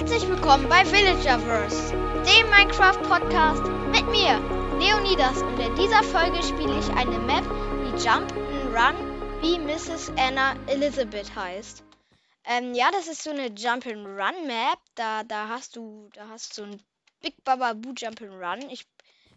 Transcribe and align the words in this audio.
Herzlich 0.00 0.26
willkommen 0.30 0.66
bei 0.66 0.82
Villagerverse, 0.82 1.90
dem 2.24 2.48
Minecraft-Podcast 2.48 3.62
mit 3.92 4.06
mir, 4.06 4.40
Leonidas. 4.78 5.42
Und 5.42 5.58
in 5.58 5.74
dieser 5.74 6.02
Folge 6.02 6.42
spiele 6.42 6.78
ich 6.78 6.88
eine 6.88 7.18
Map, 7.18 7.44
die 7.84 8.02
Jump 8.02 8.32
and 8.32 8.74
Run, 8.74 9.42
wie 9.42 9.58
Mrs. 9.58 10.10
Anna 10.16 10.54
Elizabeth 10.68 11.36
heißt. 11.36 11.84
Ähm, 12.44 12.72
ja, 12.72 12.90
das 12.90 13.08
ist 13.08 13.22
so 13.22 13.28
eine 13.28 13.48
Jump 13.48 13.86
and 13.86 14.06
Run 14.06 14.46
Map. 14.46 14.78
Da, 14.94 15.22
da 15.22 15.48
hast 15.48 15.76
du, 15.76 16.08
da 16.14 16.28
hast 16.28 16.56
du 16.56 16.62
so 16.62 16.70
ein 16.70 16.82
Big 17.20 17.34
Baba 17.44 17.74
Boo 17.74 17.92
Jump 17.94 18.22
and 18.22 18.32
Run. 18.32 18.70
Ich 18.70 18.86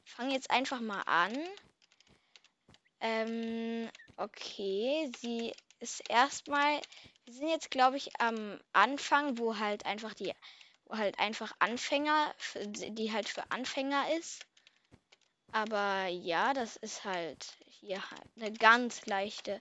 fange 0.06 0.32
jetzt 0.32 0.50
einfach 0.50 0.80
mal 0.80 1.02
an. 1.02 1.34
Ähm, 3.02 3.90
okay, 4.16 5.12
sie 5.20 5.52
ist 5.82 6.10
erstmal 6.10 6.80
wir 7.26 7.34
sind 7.34 7.50
jetzt, 7.50 7.72
glaube 7.72 7.98
ich, 7.98 8.10
am 8.20 8.60
Anfang, 8.74 9.38
wo 9.38 9.58
halt 9.58 9.86
einfach 9.86 10.14
die, 10.14 10.34
wo 10.86 10.98
halt 10.98 11.20
einfach 11.20 11.56
Anfänger, 11.60 12.34
die 12.66 13.12
halt 13.12 13.30
für 13.30 13.50
Anfänger 13.52 14.14
ist. 14.18 14.46
Aber 15.52 16.08
ja, 16.08 16.54
das 16.54 16.76
ist 16.78 17.04
halt 17.06 17.58
hier 17.68 18.02
halt 18.10 18.28
eine 18.36 18.52
ganz 18.52 19.06
leichte 19.06 19.60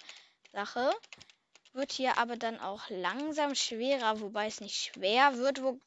Sache. 0.53 0.91
Wird 1.73 1.93
hier 1.93 2.19
aber 2.19 2.37
dann 2.37 2.61
auch 2.61 2.89
langsam 2.91 3.55
schwerer, 3.55 4.21
wobei 4.21 4.47
es 4.47 4.61
nicht 4.61 4.77
schwer 4.77 5.37
wird, 5.37 5.63
wo, 5.63 5.79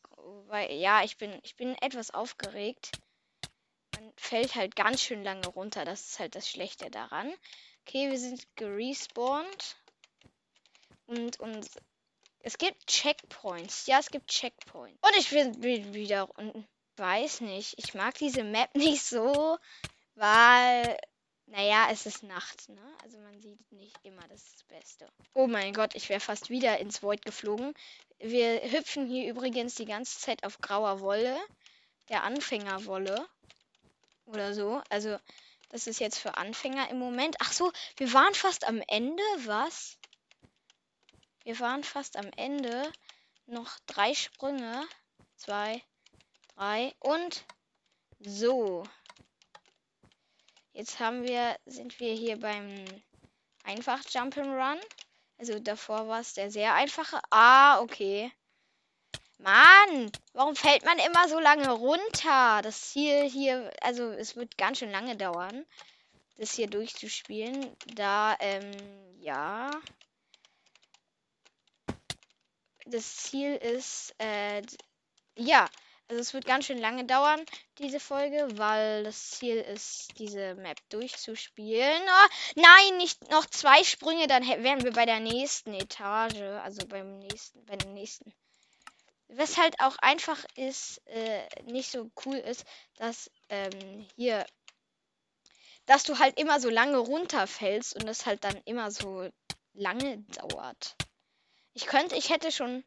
weil 0.47 0.71
ja, 0.73 1.03
ich 1.03 1.17
bin, 1.17 1.37
ich 1.43 1.55
bin 1.55 1.75
etwas 1.81 2.11
aufgeregt. 2.11 2.91
Man 3.95 4.11
fällt 4.15 4.55
halt 4.55 4.75
ganz 4.75 5.01
schön 5.01 5.23
lange 5.23 5.47
runter. 5.47 5.85
Das 5.85 6.07
ist 6.07 6.19
halt 6.19 6.35
das 6.35 6.49
Schlechte 6.49 6.89
daran. 6.89 7.31
Okay, 7.81 8.09
wir 8.09 8.19
sind 8.19 8.47
gerespawnt. 8.55 9.75
Und, 11.07 11.39
und 11.39 11.67
es 12.39 12.57
gibt 12.57 12.87
Checkpoints. 12.87 13.87
Ja, 13.87 13.99
es 13.99 14.11
gibt 14.11 14.27
Checkpoints. 14.27 14.99
Und 15.01 15.17
ich 15.17 15.29
bin 15.29 15.93
wieder 15.93 16.29
unten. 16.37 16.67
Weiß 16.97 17.41
nicht. 17.41 17.73
Ich 17.77 17.93
mag 17.93 18.15
diese 18.15 18.43
Map 18.43 18.73
nicht 18.75 19.03
so, 19.03 19.57
weil, 20.15 20.97
naja, 21.47 21.87
es 21.91 22.05
ist 22.05 22.23
Nacht, 22.23 22.69
ne? 22.69 22.95
Also 23.03 23.19
man 23.19 23.41
sieht 23.41 23.71
nicht 23.71 23.97
immer 24.03 24.25
das, 24.29 24.43
Beste. 24.67 25.07
Oh 25.33 25.47
mein 25.47 25.73
Gott, 25.73 25.95
ich 25.95 26.09
wäre 26.09 26.19
fast 26.19 26.49
wieder 26.49 26.77
ins 26.79 27.01
Void 27.01 27.23
geflogen. 27.23 27.73
Wir 28.19 28.61
hüpfen 28.71 29.07
hier 29.07 29.29
übrigens 29.29 29.75
die 29.75 29.85
ganze 29.85 30.19
Zeit 30.19 30.43
auf 30.43 30.59
grauer 30.59 30.99
Wolle. 30.99 31.37
Der 32.09 32.23
Anfängerwolle. 32.23 33.27
Oder 34.25 34.53
so. 34.53 34.81
Also, 34.89 35.17
das 35.69 35.87
ist 35.87 35.99
jetzt 35.99 36.19
für 36.19 36.37
Anfänger 36.37 36.89
im 36.89 36.99
Moment. 36.99 37.35
Ach 37.39 37.53
so, 37.53 37.71
wir 37.97 38.13
waren 38.13 38.33
fast 38.33 38.67
am 38.67 38.81
Ende. 38.87 39.23
Was? 39.45 39.97
Wir 41.45 41.59
waren 41.59 41.83
fast 41.83 42.17
am 42.17 42.31
Ende. 42.37 42.91
Noch 43.45 43.77
drei 43.85 44.15
Sprünge. 44.15 44.87
Zwei, 45.35 45.79
drei 46.55 46.95
und 46.99 47.45
so. 48.19 48.83
Jetzt 50.73 50.99
haben 50.99 51.23
wir, 51.23 51.55
sind 51.67 51.99
wir 51.99 52.15
hier 52.15 52.39
beim 52.39 52.83
einfach 53.63 54.01
Jump'n'Run. 54.01 54.81
Also 55.37 55.59
davor 55.59 56.07
war 56.07 56.19
es 56.19 56.33
der 56.33 56.49
sehr 56.49 56.73
einfache. 56.73 57.21
Ah, 57.29 57.79
okay. 57.79 58.31
Mann, 59.37 60.11
warum 60.33 60.55
fällt 60.55 60.83
man 60.83 60.97
immer 60.97 61.29
so 61.29 61.39
lange 61.39 61.69
runter? 61.69 62.61
Das 62.63 62.89
Ziel 62.89 63.29
hier, 63.29 63.71
also 63.81 64.09
es 64.09 64.35
wird 64.35 64.57
ganz 64.57 64.79
schön 64.79 64.89
lange 64.89 65.15
dauern, 65.15 65.63
das 66.37 66.55
hier 66.55 66.67
durchzuspielen. 66.67 67.77
Da, 67.93 68.35
ähm, 68.39 68.71
ja 69.19 69.69
das 72.85 73.17
Ziel 73.17 73.55
ist, 73.55 74.13
äh, 74.19 74.61
ja, 75.35 75.67
also 76.07 76.21
es 76.21 76.33
wird 76.35 76.45
ganz 76.45 76.65
schön 76.65 76.77
lange 76.77 77.05
dauern, 77.05 77.43
diese 77.79 77.99
Folge, 77.99 78.47
weil 78.57 79.03
das 79.03 79.31
Ziel 79.31 79.57
ist, 79.57 80.09
diese 80.19 80.53
Map 80.53 80.77
durchzuspielen. 80.89 82.01
Oh, 82.03 82.27
nein, 82.55 82.97
nicht 82.97 83.31
noch 83.31 83.45
zwei 83.47 83.83
Sprünge, 83.83 84.27
dann 84.27 84.43
wären 84.43 84.83
wir 84.83 84.93
bei 84.93 85.05
der 85.05 85.19
nächsten 85.19 85.73
Etage, 85.73 86.39
also 86.63 86.85
beim 86.87 87.17
nächsten, 87.17 87.65
bei 87.65 87.75
dem 87.75 87.95
nächsten. 87.95 88.31
Was 89.29 89.57
halt 89.57 89.79
auch 89.79 89.97
einfach 89.97 90.45
ist, 90.55 91.01
äh, 91.07 91.41
nicht 91.63 91.89
so 91.89 92.11
cool 92.25 92.35
ist, 92.35 92.65
dass 92.97 93.31
ähm, 93.49 94.07
hier, 94.15 94.45
dass 95.87 96.03
du 96.03 96.19
halt 96.19 96.39
immer 96.39 96.59
so 96.59 96.69
lange 96.69 96.99
runterfällst 96.99 97.95
und 97.95 98.07
es 98.07 98.27
halt 98.27 98.43
dann 98.43 98.61
immer 98.65 98.91
so 98.91 99.27
lange 99.73 100.19
dauert. 100.19 100.95
Ich 101.75 101.87
könnte, 101.87 102.15
ich 102.15 102.29
hätte 102.29 102.53
schon, 102.53 102.85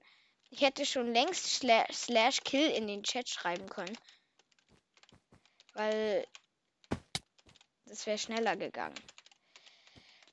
ich 0.51 0.63
hätte 0.63 0.87
schon 0.87 1.13
längst 1.13 1.45
slash, 1.45 1.93
slash 1.93 2.41
kill 2.43 2.71
in 2.71 2.87
den 2.87 3.03
Chat 3.03 3.29
schreiben 3.29 3.69
können. 3.69 3.97
Weil 5.75 6.27
das 7.85 8.07
wäre 8.07 8.17
schneller 8.17 8.57
gegangen. 8.57 8.99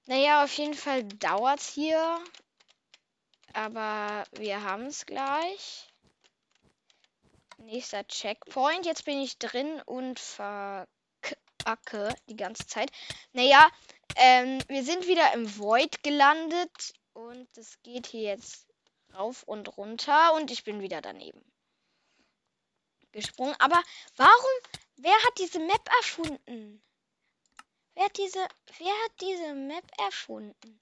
Naja, 0.06 0.46
auf 0.46 0.54
jeden 0.54 0.74
Fall 0.74 1.04
dauert 1.04 1.60
es 1.60 1.68
hier. 1.68 2.24
Aber 3.52 4.24
wir 4.32 4.64
haben 4.64 4.86
es 4.86 5.06
gleich. 5.06 5.90
Nächster 7.58 8.08
Checkpoint. 8.08 8.86
Jetzt 8.86 9.04
bin 9.04 9.20
ich 9.20 9.38
drin 9.38 9.82
und 9.86 10.18
verkacke 10.18 10.88
die 12.30 12.38
ganze 12.38 12.68
Zeit. 12.68 12.90
Naja, 13.34 13.70
ähm, 14.16 14.60
wir 14.70 14.84
sind 14.86 15.08
wieder 15.08 15.34
im 15.34 15.58
Void 15.58 16.04
gelandet. 16.04 16.94
Und 17.16 17.58
es 17.58 17.81
geht 17.81 18.08
hier 18.08 18.24
jetzt 18.24 18.68
rauf 19.14 19.44
und 19.44 19.78
runter 19.78 20.34
und 20.34 20.52
ich 20.52 20.66
bin 20.66 20.81
wieder 20.81 21.02
daneben 21.02 21.42
gesprungen. 23.14 23.56
Aber 23.59 23.81
warum? 24.18 24.52
Wer 24.98 25.14
hat 25.14 25.40
diese 25.40 25.59
Map 25.59 25.90
erfunden? 26.00 26.84
Wer 27.94 28.06
hat 28.06 28.18
diese, 28.18 28.46
wer 28.78 28.94
hat 29.06 29.22
diese 29.22 29.54
Map 29.54 29.90
erfunden? 29.98 30.81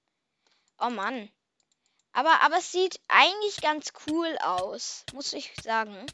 Oh 0.80 0.90
Mann. 0.90 1.32
Aber, 2.12 2.42
aber 2.42 2.58
es 2.58 2.72
sieht 2.72 3.00
eigentlich 3.08 3.62
ganz 3.62 3.94
cool 4.08 4.36
aus, 4.40 5.06
muss 5.14 5.34
ich 5.34 5.54
sagen. 5.62 6.06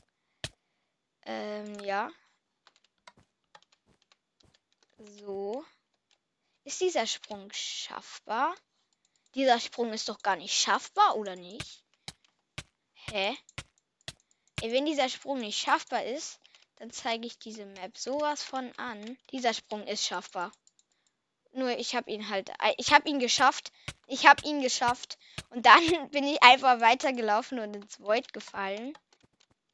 Ähm, 1.22 1.80
ja. 1.80 2.12
So. 4.98 5.66
Ist 6.66 6.82
dieser 6.82 7.08
Sprung 7.08 7.50
schaffbar? 7.54 8.54
Dieser 9.36 9.60
Sprung 9.60 9.94
ist 9.94 10.10
doch 10.10 10.22
gar 10.22 10.36
nicht 10.36 10.54
schaffbar, 10.54 11.16
oder 11.16 11.36
nicht? 11.36 11.84
Hä? 12.94 13.38
Ey, 14.62 14.72
wenn 14.72 14.86
dieser 14.86 15.08
Sprung 15.08 15.40
nicht 15.40 15.60
schaffbar 15.60 16.04
ist, 16.04 16.40
dann 16.78 16.92
zeige 16.92 17.28
ich 17.28 17.38
diese 17.38 17.66
Map 17.66 17.98
sowas 17.98 18.42
von 18.42 18.72
an. 18.78 19.18
Dieser 19.32 19.54
Sprung 19.54 19.86
ist 19.86 20.06
schaffbar. 20.06 20.52
Nur 21.52 21.78
ich 21.78 21.96
habe 21.96 22.10
ihn 22.10 22.30
halt, 22.30 22.52
ich 22.78 22.94
habe 22.94 23.08
ihn 23.10 23.20
geschafft. 23.20 23.72
Ich 24.08 24.26
habe 24.26 24.46
ihn 24.46 24.62
geschafft. 24.62 25.18
Und 25.50 25.66
dann 25.66 26.10
bin 26.12 26.26
ich 26.26 26.42
einfach 26.42 26.80
weitergelaufen 26.80 27.60
und 27.60 27.76
ins 27.76 28.00
Void 28.00 28.34
gefallen. 28.34 28.98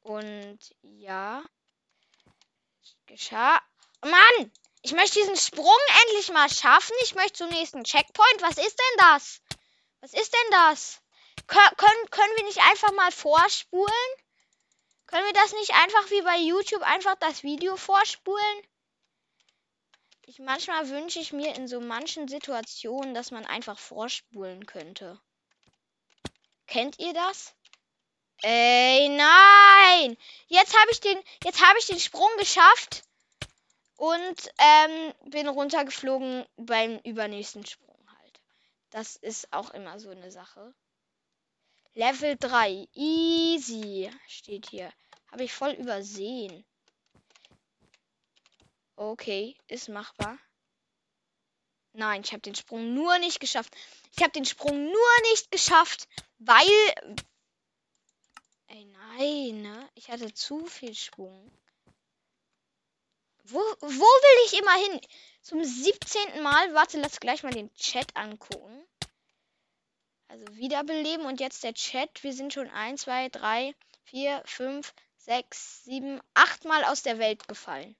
Und 0.02 0.58
ja. 0.82 1.42
Geschah. 3.06 3.60
Mann! 4.02 4.52
Ich 4.82 4.92
möchte 4.92 5.18
diesen 5.18 5.36
Sprung 5.36 5.78
endlich 6.04 6.30
mal 6.30 6.48
schaffen. 6.48 6.94
Ich 7.02 7.14
möchte 7.14 7.38
zum 7.38 7.48
nächsten 7.48 7.82
Checkpoint. 7.82 8.42
Was 8.42 8.58
ist 8.58 8.78
denn 8.78 8.98
das? 8.98 9.40
Was 10.00 10.12
ist 10.12 10.32
denn 10.32 10.50
das? 10.50 11.00
Kön 11.46 11.76
können, 11.76 12.10
können 12.10 12.36
wir 12.36 12.44
nicht 12.44 12.60
einfach 12.60 12.92
mal 12.92 13.12
vorspulen? 13.12 13.92
Können 15.06 15.26
wir 15.26 15.32
das 15.32 15.52
nicht 15.52 15.72
einfach 15.74 16.10
wie 16.10 16.22
bei 16.22 16.38
YouTube 16.38 16.82
einfach 16.82 17.14
das 17.16 17.42
Video 17.42 17.76
vorspulen? 17.76 18.62
Ich 20.26 20.40
manchmal 20.40 20.88
wünsche 20.88 21.20
ich 21.20 21.32
mir 21.32 21.54
in 21.54 21.68
so 21.68 21.80
manchen 21.80 22.26
Situationen, 22.26 23.14
dass 23.14 23.30
man 23.30 23.46
einfach 23.46 23.78
vorspulen 23.78 24.66
könnte. 24.66 25.20
Kennt 26.66 26.98
ihr 26.98 27.14
das? 27.14 27.54
Ey, 28.42 29.08
nein! 29.08 30.16
Jetzt 30.48 30.76
habe 30.76 30.90
ich 30.90 31.00
den 31.00 31.22
jetzt 31.44 31.64
habe 31.64 31.78
ich 31.78 31.86
den 31.86 32.00
Sprung 32.00 32.30
geschafft. 32.38 33.04
Und 33.96 34.52
ähm, 34.58 35.14
bin 35.24 35.48
runtergeflogen 35.48 36.44
beim 36.56 36.98
übernächsten 36.98 37.64
Sprung. 37.64 37.85
Das 38.90 39.16
ist 39.16 39.52
auch 39.52 39.70
immer 39.70 39.98
so 39.98 40.10
eine 40.10 40.30
Sache. 40.30 40.74
Level 41.94 42.36
3. 42.36 42.88
Easy 42.94 44.10
steht 44.28 44.68
hier. 44.68 44.92
Habe 45.32 45.44
ich 45.44 45.52
voll 45.52 45.72
übersehen. 45.72 46.64
Okay, 48.96 49.56
ist 49.68 49.88
machbar. 49.88 50.38
Nein, 51.92 52.22
ich 52.22 52.32
habe 52.32 52.42
den 52.42 52.54
Sprung 52.54 52.94
nur 52.94 53.18
nicht 53.18 53.40
geschafft. 53.40 53.74
Ich 54.14 54.22
habe 54.22 54.32
den 54.32 54.44
Sprung 54.44 54.84
nur 54.84 55.20
nicht 55.30 55.50
geschafft, 55.50 56.08
weil... 56.38 56.66
Ey, 58.68 58.84
nein, 58.84 59.62
ne? 59.62 59.88
Ich 59.94 60.10
hatte 60.10 60.32
zu 60.34 60.66
viel 60.66 60.94
Schwung. 60.94 61.50
Wo, 63.48 63.58
wo 63.58 63.88
will 63.88 64.46
ich 64.46 64.58
immer 64.58 64.74
hin? 64.74 65.00
Zum 65.42 65.64
17. 65.64 66.42
Mal. 66.42 66.74
Warte, 66.74 66.98
lass 67.00 67.20
gleich 67.20 67.42
mal 67.42 67.52
den 67.52 67.72
Chat 67.74 68.16
angucken. 68.16 68.86
Also 70.28 70.44
wiederbeleben 70.56 71.26
und 71.26 71.40
jetzt 71.40 71.62
der 71.62 71.74
Chat. 71.74 72.22
Wir 72.22 72.32
sind 72.32 72.52
schon 72.52 72.68
1, 72.68 73.02
2, 73.02 73.28
3, 73.28 73.74
4, 74.04 74.42
5, 74.44 74.94
sechs, 75.26 75.84
sieben, 75.84 76.20
achtmal 76.34 76.84
aus 76.84 77.02
der 77.02 77.18
Welt 77.18 77.46
gefallen. 77.48 77.96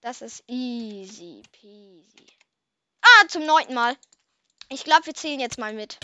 Das 0.00 0.22
ist 0.22 0.42
easy 0.48 1.42
peasy. 1.52 2.26
Ah, 3.00 3.28
zum 3.28 3.46
neunten 3.46 3.74
Mal. 3.74 3.96
Ich 4.68 4.84
glaube, 4.84 5.06
wir 5.06 5.14
zählen 5.14 5.40
jetzt 5.40 5.58
mal 5.58 5.72
mit. 5.72 5.98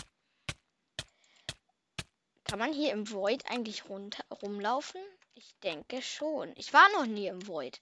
Kann 2.45 2.59
man 2.59 2.73
hier 2.73 2.93
im 2.93 3.11
Void 3.11 3.45
eigentlich 3.49 3.89
runter 3.89 4.23
rumlaufen? 4.41 5.01
Ich 5.33 5.53
denke 5.63 6.01
schon. 6.01 6.53
Ich 6.55 6.73
war 6.73 6.87
noch 6.93 7.05
nie 7.05 7.27
im 7.27 7.45
Void. 7.47 7.81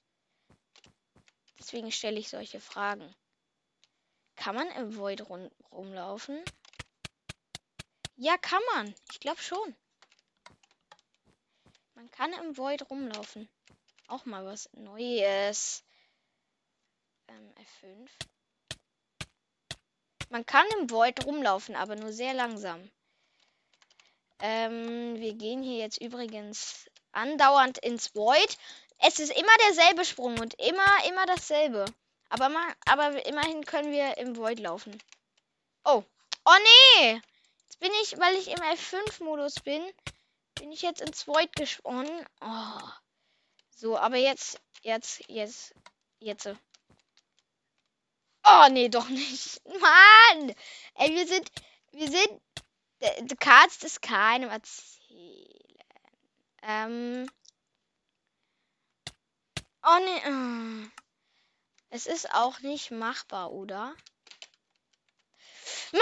Deswegen 1.65 1.91
stelle 1.91 2.19
ich 2.19 2.29
solche 2.29 2.59
Fragen. 2.59 3.15
Kann 4.35 4.53
man 4.53 4.69
im 4.73 4.95
Void 4.97 5.27
rum 5.27 5.49
rumlaufen? 5.71 6.45
Ja, 8.17 8.37
kann 8.37 8.61
man. 8.75 8.93
Ich 9.11 9.19
glaube 9.19 9.41
schon. 9.41 9.75
Man 11.95 12.11
kann 12.11 12.31
im 12.33 12.55
Void 12.55 12.87
rumlaufen. 12.91 13.49
Auch 14.07 14.25
mal 14.25 14.45
was 14.45 14.69
Neues. 14.73 15.83
Ähm, 17.29 17.51
F5. 17.81 18.09
Man 20.29 20.45
kann 20.45 20.67
im 20.79 20.91
Void 20.91 21.25
rumlaufen, 21.25 21.75
aber 21.75 21.95
nur 21.95 22.13
sehr 22.13 22.35
langsam. 22.35 22.91
Ähm, 24.37 25.15
wir 25.15 25.33
gehen 25.33 25.63
hier 25.63 25.77
jetzt 25.79 25.99
übrigens 25.99 26.87
andauernd 27.11 27.79
ins 27.79 28.13
Void. 28.13 28.55
Es 28.99 29.19
ist 29.19 29.31
immer 29.31 29.57
derselbe 29.67 30.05
Sprung 30.05 30.39
und 30.39 30.53
immer, 30.55 31.05
immer 31.07 31.25
dasselbe. 31.25 31.85
Aber, 32.29 32.49
mal, 32.49 32.73
aber 32.87 33.25
immerhin 33.25 33.65
können 33.65 33.91
wir 33.91 34.17
im 34.17 34.35
Void 34.35 34.59
laufen. 34.59 34.97
Oh. 35.83 36.03
Oh 36.45 36.57
nee! 36.99 37.21
Jetzt 37.63 37.79
bin 37.79 37.91
ich, 38.03 38.17
weil 38.19 38.35
ich 38.35 38.49
im 38.49 38.59
F5-Modus 38.59 39.61
bin, 39.61 39.83
bin 40.55 40.71
ich 40.71 40.81
jetzt 40.81 41.01
ins 41.01 41.27
Void 41.27 41.55
gesprungen. 41.55 42.09
Oh. 42.41 42.81
So, 43.71 43.97
aber 43.97 44.17
jetzt, 44.17 44.59
jetzt, 44.81 45.23
jetzt, 45.27 45.73
jetzt. 46.19 46.49
Oh, 48.47 48.67
nee, 48.69 48.89
doch 48.89 49.09
nicht. 49.09 49.61
Mann! 49.79 50.55
Ey, 50.95 51.15
wir 51.15 51.27
sind, 51.27 51.51
wir 51.91 52.09
sind, 52.09 52.41
du 53.29 53.35
kannst 53.35 53.83
es 53.83 54.01
keinem 54.01 54.49
erzählen. 54.49 55.77
Ähm. 56.61 57.29
Oh. 59.85 59.99
Oh. 60.27 60.87
Es 61.91 62.07
ist 62.07 62.33
auch 62.33 62.59
nicht 62.61 62.91
machbar, 62.91 63.51
oder? 63.51 63.95
Mann! 65.91 66.01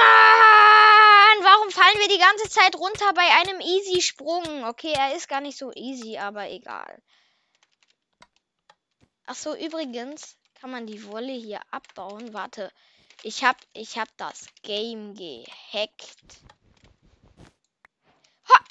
Warum 1.43 1.69
fallen 1.69 1.99
wir 1.99 2.07
die 2.07 2.17
ganze 2.17 2.49
Zeit 2.49 2.75
runter 2.75 3.13
bei 3.13 3.27
einem 3.41 3.59
Easy-Sprung? 3.59 4.63
Okay, 4.65 4.93
er 4.93 5.15
ist 5.15 5.27
gar 5.27 5.41
nicht 5.41 5.57
so 5.57 5.71
easy, 5.73 6.17
aber 6.17 6.49
egal. 6.49 7.01
Ach 9.25 9.35
so, 9.35 9.55
übrigens 9.55 10.37
kann 10.55 10.71
man 10.71 10.87
die 10.87 11.05
Wolle 11.05 11.33
hier 11.33 11.61
abbauen. 11.69 12.33
Warte, 12.33 12.71
ich 13.21 13.43
hab, 13.43 13.57
ich 13.73 13.97
hab 13.97 14.07
das 14.17 14.47
Game 14.63 15.13
gehackt. 15.13 16.17
Ha! 18.49 18.63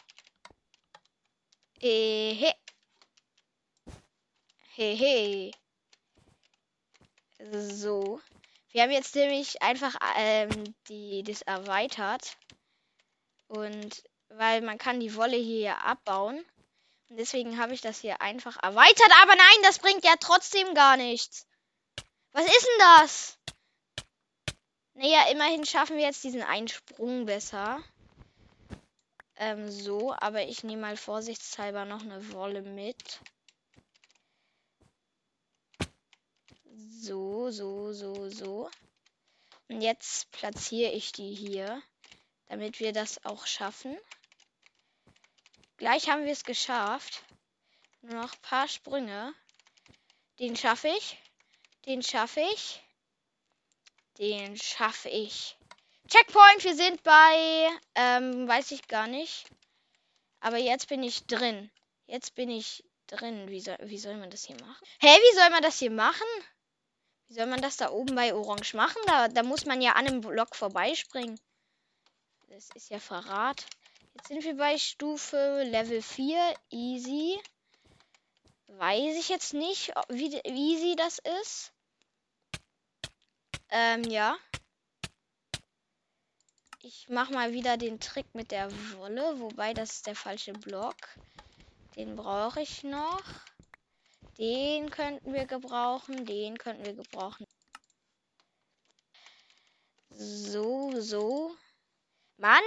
Hehe. 1.81 2.62
Hehe. 4.75 5.51
So. 7.39 8.21
Wir 8.71 8.83
haben 8.83 8.91
jetzt 8.91 9.15
nämlich 9.15 9.61
einfach 9.61 9.95
ähm, 10.17 10.75
die, 10.89 11.23
das 11.23 11.43
erweitert. 11.43 12.39
Und 13.49 14.03
weil 14.31 14.63
man 14.63 14.79
kann 14.79 15.01
die 15.01 15.15
Wolle 15.15 15.37
hier 15.37 15.85
abbauen. 15.85 16.43
Und 17.11 17.17
deswegen 17.19 17.59
habe 17.59 17.75
ich 17.75 17.83
das 17.83 18.01
hier 18.01 18.23
einfach 18.23 18.57
erweitert. 18.63 19.13
Aber 19.21 19.37
nein, 19.37 19.63
das 19.63 19.79
bringt 19.79 20.05
ja 20.05 20.15
trotzdem 20.19 20.73
gar 20.75 20.97
nichts. 20.97 21.47
Was 22.33 22.47
ist 22.47 22.67
denn 22.67 22.79
das? 22.79 23.39
Naja, 24.95 25.27
immerhin 25.31 25.67
schaffen 25.67 25.99
wir 25.99 26.05
jetzt 26.05 26.25
diesen 26.25 26.43
einen 26.43 26.69
Sprung 26.69 27.27
besser. 27.27 27.83
Ähm, 29.37 29.71
so, 29.71 30.15
aber 30.19 30.45
ich 30.45 30.65
nehme 30.65 30.81
mal 30.81 30.97
vorsichtshalber 30.97 31.85
noch 31.85 32.01
eine 32.01 32.33
Wolle 32.33 32.63
mit. 32.63 33.21
So, 37.05 37.51
so, 37.51 37.93
so, 37.93 38.31
so. 38.31 38.71
Und 39.69 39.81
jetzt 39.81 40.31
platziere 40.31 40.93
ich 40.93 41.11
die 41.11 41.35
hier, 41.35 41.83
damit 42.47 42.79
wir 42.79 42.93
das 42.93 43.25
auch 43.25 43.45
schaffen. 43.45 43.99
Gleich 45.79 46.09
haben 46.09 46.25
wir 46.25 46.31
es 46.31 46.45
geschafft. 46.45 47.25
Nur 48.03 48.23
noch 48.23 48.33
ein 48.33 48.43
paar 48.43 48.69
Sprünge. 48.69 49.35
Den 50.39 50.55
schaffe 50.55 50.95
ich. 50.97 51.19
Den 51.87 52.05
schaffe 52.05 52.41
ich. 52.55 52.81
Den 54.19 54.57
schaffe 54.57 55.09
ich. 55.09 55.57
Checkpoint, 56.07 56.63
wir 56.63 56.77
sind 56.77 57.03
bei, 57.03 57.69
ähm, 57.97 58.47
weiß 58.47 58.71
ich 58.71 58.87
gar 58.87 59.09
nicht. 59.09 59.47
Aber 60.39 60.59
jetzt 60.59 60.87
bin 60.87 61.03
ich 61.03 61.27
drin. 61.27 61.69
Jetzt 62.07 62.37
bin 62.37 62.49
ich 62.49 62.85
drin. 63.09 63.49
Wie 63.49 63.61
soll, 63.61 63.79
wie 63.81 63.99
soll 63.99 64.17
man 64.19 64.31
das 64.31 64.45
hier 64.45 64.57
machen? 64.61 64.87
Hä, 65.01 65.09
wie 65.09 65.37
soll 65.37 65.51
man 65.51 65.63
das 65.65 65.81
hier 65.81 65.91
machen? 65.91 66.29
Wie 67.33 67.37
soll 67.37 67.47
man 67.47 67.63
das 67.63 67.79
da 67.79 67.91
oben 67.91 68.15
bei 68.15 68.35
Orange 68.35 68.77
machen? 68.77 69.01
Da, 69.07 69.27
da 69.27 69.43
muss 69.43 69.65
man 69.65 69.81
ja 69.81 69.93
an 69.93 70.07
einem 70.07 70.21
Block 70.21 70.55
vorbeispringen. 70.55 71.41
Das 72.49 72.69
ist 72.75 72.91
ja 72.91 72.99
Verrat. 72.99 73.65
Jetzt 74.13 74.29
sind 74.29 74.45
wir 74.45 74.55
bei 74.55 74.77
Stufe 74.77 75.63
Level 75.63 76.03
4. 76.03 76.55
Easy. 76.69 77.41
Weiß 78.67 79.17
ich 79.17 79.31
jetzt 79.31 79.55
nicht, 79.55 79.95
wie, 80.11 80.31
wie 80.45 80.75
easy 80.75 80.95
das 80.95 81.21
ist. 81.41 81.73
Ähm, 83.71 84.05
ja. 84.05 84.37
Ich 86.83 87.09
mache 87.09 87.33
mal 87.33 87.55
wieder 87.55 87.79
den 87.79 87.99
Trick 87.99 88.27
mit 88.35 88.51
der 88.51 88.71
Wolle. 88.99 89.41
Wobei, 89.41 89.73
das 89.73 89.93
ist 89.93 90.07
der 90.07 90.17
falsche 90.17 90.53
Block. 90.53 90.97
Den 91.97 92.15
brauche 92.15 92.61
ich 92.61 92.83
noch. 92.83 93.23
Den 94.43 94.91
könnten 94.91 95.33
wir 95.33 95.47
gebrauchen. 95.47 96.27
Den 96.27 96.59
könnten 96.59 96.85
wir 96.85 96.95
gebrauchen. 96.95 97.47
So, 100.11 101.01
so. 101.01 101.55
Mann! 102.39 102.61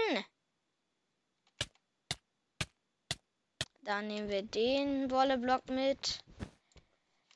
Dann 3.81 4.07
nehmen 4.07 4.29
wir 4.29 4.41
den 4.41 5.11
Wolleblock 5.11 5.67
mit. 5.67 6.23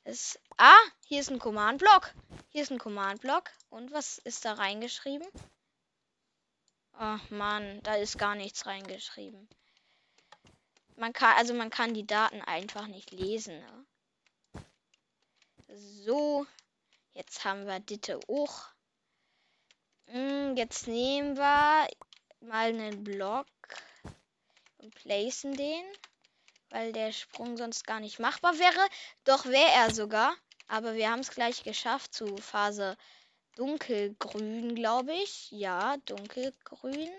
Es 0.05 0.39
ah, 0.55 0.79
hier 1.05 1.19
ist 1.19 1.31
ein 1.31 1.39
Command-Block. 1.39 2.13
Hier 2.48 2.63
ist 2.63 2.72
ein 2.72 2.79
Command-Block. 2.79 3.51
Und 3.69 3.91
was 3.91 4.19
ist 4.19 4.46
da 4.46 4.53
reingeschrieben? 4.53 5.27
Ach 6.93 7.29
Mann, 7.29 7.84
da 7.84 7.96
ist 7.96 8.17
gar 8.17 8.36
nichts 8.36 8.65
reingeschrieben. 8.65 9.50
Man 10.96 11.12
kann, 11.12 11.36
also 11.36 11.53
man 11.53 11.69
kann 11.69 11.93
die 11.93 12.08
Daten 12.08 12.41
einfach 12.41 12.88
nicht 12.88 13.12
lesen. 13.12 13.60
Ne? 13.60 13.86
So, 15.71 16.47
jetzt 17.13 17.45
haben 17.45 17.67
wir 17.67 17.79
Ditte 17.79 18.19
auch. 18.27 18.69
Hm, 20.07 20.57
jetzt 20.57 20.88
nehmen 20.88 21.38
wir 21.38 21.88
mal 22.41 22.69
einen 22.69 23.03
Block 23.03 23.45
und 24.77 24.95
placen 24.95 25.53
den, 25.53 25.85
weil 26.71 26.91
der 26.91 27.11
Sprung 27.11 27.55
sonst 27.55 27.85
gar 27.85 27.99
nicht 27.99 28.17
machbar 28.17 28.57
wäre. 28.57 28.88
Doch 29.25 29.45
wäre 29.45 29.71
er 29.75 29.93
sogar. 29.93 30.35
Aber 30.67 30.95
wir 30.95 31.11
haben 31.11 31.19
es 31.19 31.29
gleich 31.29 31.63
geschafft 31.63 32.15
zu 32.15 32.38
Phase 32.38 32.97
dunkelgrün, 33.55 34.73
glaube 34.73 35.13
ich. 35.13 35.51
Ja, 35.51 35.97
dunkelgrün. 36.05 37.11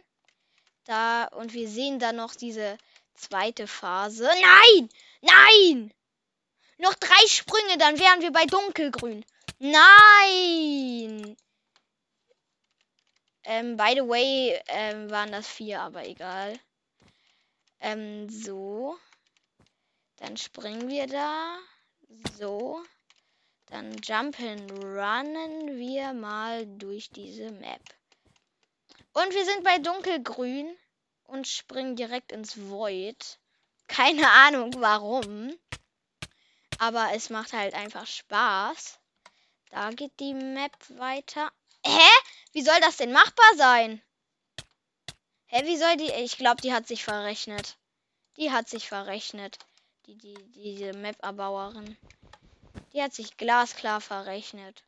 Da 0.87 1.26
und 1.26 1.52
wir 1.52 1.69
sehen 1.69 2.00
da 2.00 2.12
noch 2.12 2.35
diese 2.35 2.78
zweite 3.14 3.69
Phase. 3.69 4.25
Nein! 4.25 4.88
Nein! 5.21 5.95
Noch 6.81 6.95
drei 6.95 7.27
Sprünge, 7.27 7.77
dann 7.77 7.99
wären 7.99 8.23
wir 8.23 8.33
bei 8.33 8.47
dunkelgrün. 8.47 9.23
Nein! 9.59 11.37
Ähm, 13.45 13.77
by 13.77 13.93
the 13.97 14.09
way, 14.09 14.59
ähm, 14.69 15.11
waren 15.11 15.31
das 15.31 15.47
vier, 15.47 15.83
aber 15.83 16.07
egal. 16.07 16.59
Ähm, 17.81 18.31
so. 18.31 18.99
Dann 20.17 20.39
springen 20.39 20.89
wir 20.89 21.07
da. 21.07 21.59
So. 22.39 22.83
Dann 23.67 23.99
jumpen, 24.03 24.71
runnen 24.71 25.77
wir 25.77 26.15
mal 26.15 26.67
durch 26.67 27.11
diese 27.11 27.51
Map. 27.53 27.83
Und 29.13 29.35
wir 29.35 29.45
sind 29.45 29.65
bei 29.65 29.77
dunkelgrün 29.79 30.75
und 31.25 31.47
springen 31.47 31.95
direkt 31.95 32.33
ins 32.33 32.57
Void. 32.57 33.39
Keine 33.87 34.31
Ahnung 34.31 34.73
warum. 34.79 35.55
Aber 36.81 37.13
es 37.13 37.29
macht 37.29 37.53
halt 37.53 37.75
einfach 37.75 38.07
Spaß. 38.07 38.99
Da 39.69 39.91
geht 39.91 40.19
die 40.19 40.33
Map 40.33 40.75
weiter. 40.97 41.53
Hä? 41.85 42.09
Wie 42.53 42.63
soll 42.63 42.81
das 42.81 42.97
denn 42.97 43.13
machbar 43.13 43.55
sein? 43.57 44.01
Hä, 45.45 45.67
wie 45.67 45.77
soll 45.77 45.99
die. 45.99 46.11
Ich 46.11 46.39
glaube, 46.39 46.63
die 46.63 46.73
hat 46.73 46.89
sich 46.89 47.05
verrechnet. 47.05 47.77
Die 48.39 48.51
hat 48.51 48.71
sich 48.71 48.89
verrechnet. 48.89 49.59
Die, 50.07 50.17
die, 50.17 50.35
diese 50.53 50.95
Map-Erbauerin. 50.95 51.99
Die 52.95 53.03
hat 53.03 53.13
sich 53.13 53.37
glasklar 53.37 54.01
verrechnet. 54.01 54.83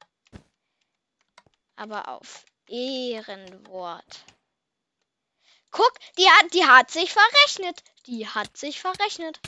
Aber 1.77 2.09
auf 2.09 2.47
Ehrenwort. 2.69 4.25
Guck, 5.71 5.93
die 6.17 6.31
hat, 6.31 6.55
die 6.55 6.65
hat 6.65 6.91
sich 6.91 7.13
verrechnet. 7.13 7.85
Die 8.07 8.27
hat 8.27 8.57
sich 8.57 8.81
verrechnet. 8.81 9.41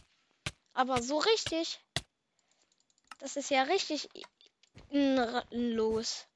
Aber 0.75 1.03
so 1.03 1.17
richtig. 1.17 1.81
Das 3.19 3.37
ist 3.37 3.51
ja 3.51 3.63
richtig 3.63 4.09
los. 5.51 6.27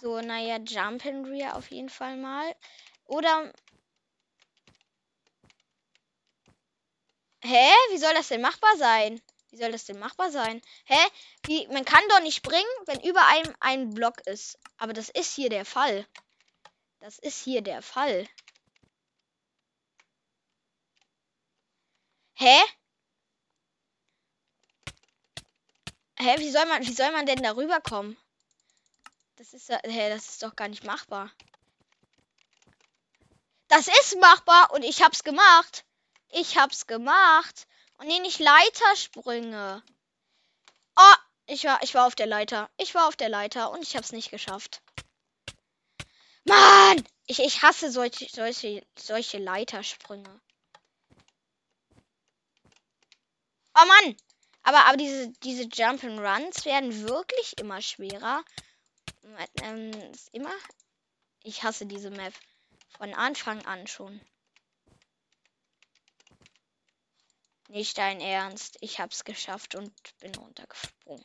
So, 0.00 0.20
naja, 0.20 0.58
Jump 0.58 1.04
and 1.06 1.26
Rear 1.26 1.56
auf 1.56 1.70
jeden 1.70 1.88
Fall 1.88 2.16
mal. 2.16 2.54
Oder. 3.04 3.52
Hä? 7.44 7.70
Wie 7.90 7.98
soll 7.98 8.14
das 8.14 8.28
denn 8.28 8.40
machbar 8.40 8.76
sein? 8.76 9.20
Wie 9.50 9.58
soll 9.58 9.70
das 9.72 9.84
denn 9.84 9.98
machbar 9.98 10.30
sein? 10.30 10.62
Hä? 10.84 10.98
Wie, 11.44 11.66
man 11.68 11.84
kann 11.84 12.02
doch 12.08 12.20
nicht 12.20 12.36
springen, 12.36 12.64
wenn 12.86 13.00
über 13.00 13.26
einem 13.26 13.54
ein 13.60 13.90
Block 13.90 14.20
ist. 14.26 14.58
Aber 14.78 14.92
das 14.92 15.08
ist 15.08 15.34
hier 15.34 15.50
der 15.50 15.64
Fall. 15.64 16.06
Das 17.00 17.18
ist 17.18 17.42
hier 17.42 17.62
der 17.62 17.82
Fall. 17.82 18.28
Hä? 22.34 22.58
Hä, 26.22 26.38
wie 26.38 26.52
soll 26.52 26.66
man, 26.66 26.86
wie 26.86 26.92
soll 26.92 27.10
man 27.10 27.26
denn 27.26 27.42
darüber 27.42 27.80
kommen? 27.80 28.16
Das 29.34 29.54
ist, 29.54 29.70
hä, 29.70 30.08
das 30.08 30.28
ist 30.28 30.42
doch 30.44 30.54
gar 30.54 30.68
nicht 30.68 30.84
machbar. 30.84 31.32
Das 33.66 33.88
ist 33.88 34.20
machbar 34.20 34.70
und 34.72 34.84
ich 34.84 35.02
hab's 35.02 35.24
gemacht. 35.24 35.84
Ich 36.28 36.56
hab's 36.56 36.86
gemacht. 36.86 37.66
Und 37.98 38.06
nee, 38.06 38.20
nicht 38.20 38.38
Leitersprünge. 38.38 39.82
Oh, 40.94 41.14
ich 41.46 41.64
war, 41.64 41.82
ich 41.82 41.94
war 41.94 42.06
auf 42.06 42.14
der 42.14 42.26
Leiter. 42.26 42.70
Ich 42.76 42.94
war 42.94 43.08
auf 43.08 43.16
der 43.16 43.28
Leiter 43.28 43.72
und 43.72 43.82
ich 43.82 43.96
hab's 43.96 44.12
nicht 44.12 44.30
geschafft. 44.30 44.80
Mann! 46.44 47.04
Ich, 47.26 47.40
ich 47.40 47.62
hasse 47.62 47.90
solche, 47.90 48.28
solche, 48.28 48.86
solche 48.96 49.38
Leitersprünge. 49.38 50.40
Oh 53.74 53.86
Mann! 53.86 54.16
Aber, 54.62 54.86
aber 54.86 54.96
diese, 54.96 55.30
diese 55.42 55.64
Jump'n'Runs 55.64 56.64
werden 56.64 57.08
wirklich 57.08 57.58
immer 57.58 57.82
schwerer. 57.82 58.44
Ähm, 59.62 59.90
immer. 60.32 60.54
Ich 61.42 61.62
hasse 61.62 61.86
diese 61.86 62.10
Map. 62.10 62.34
Von 62.98 63.14
Anfang 63.14 63.64
an 63.66 63.86
schon. 63.86 64.20
Nicht 67.68 67.98
dein 67.98 68.20
Ernst. 68.20 68.76
Ich 68.80 69.00
hab's 69.00 69.24
geschafft 69.24 69.74
und 69.74 69.92
bin 70.20 70.34
runtergesprungen. 70.34 71.24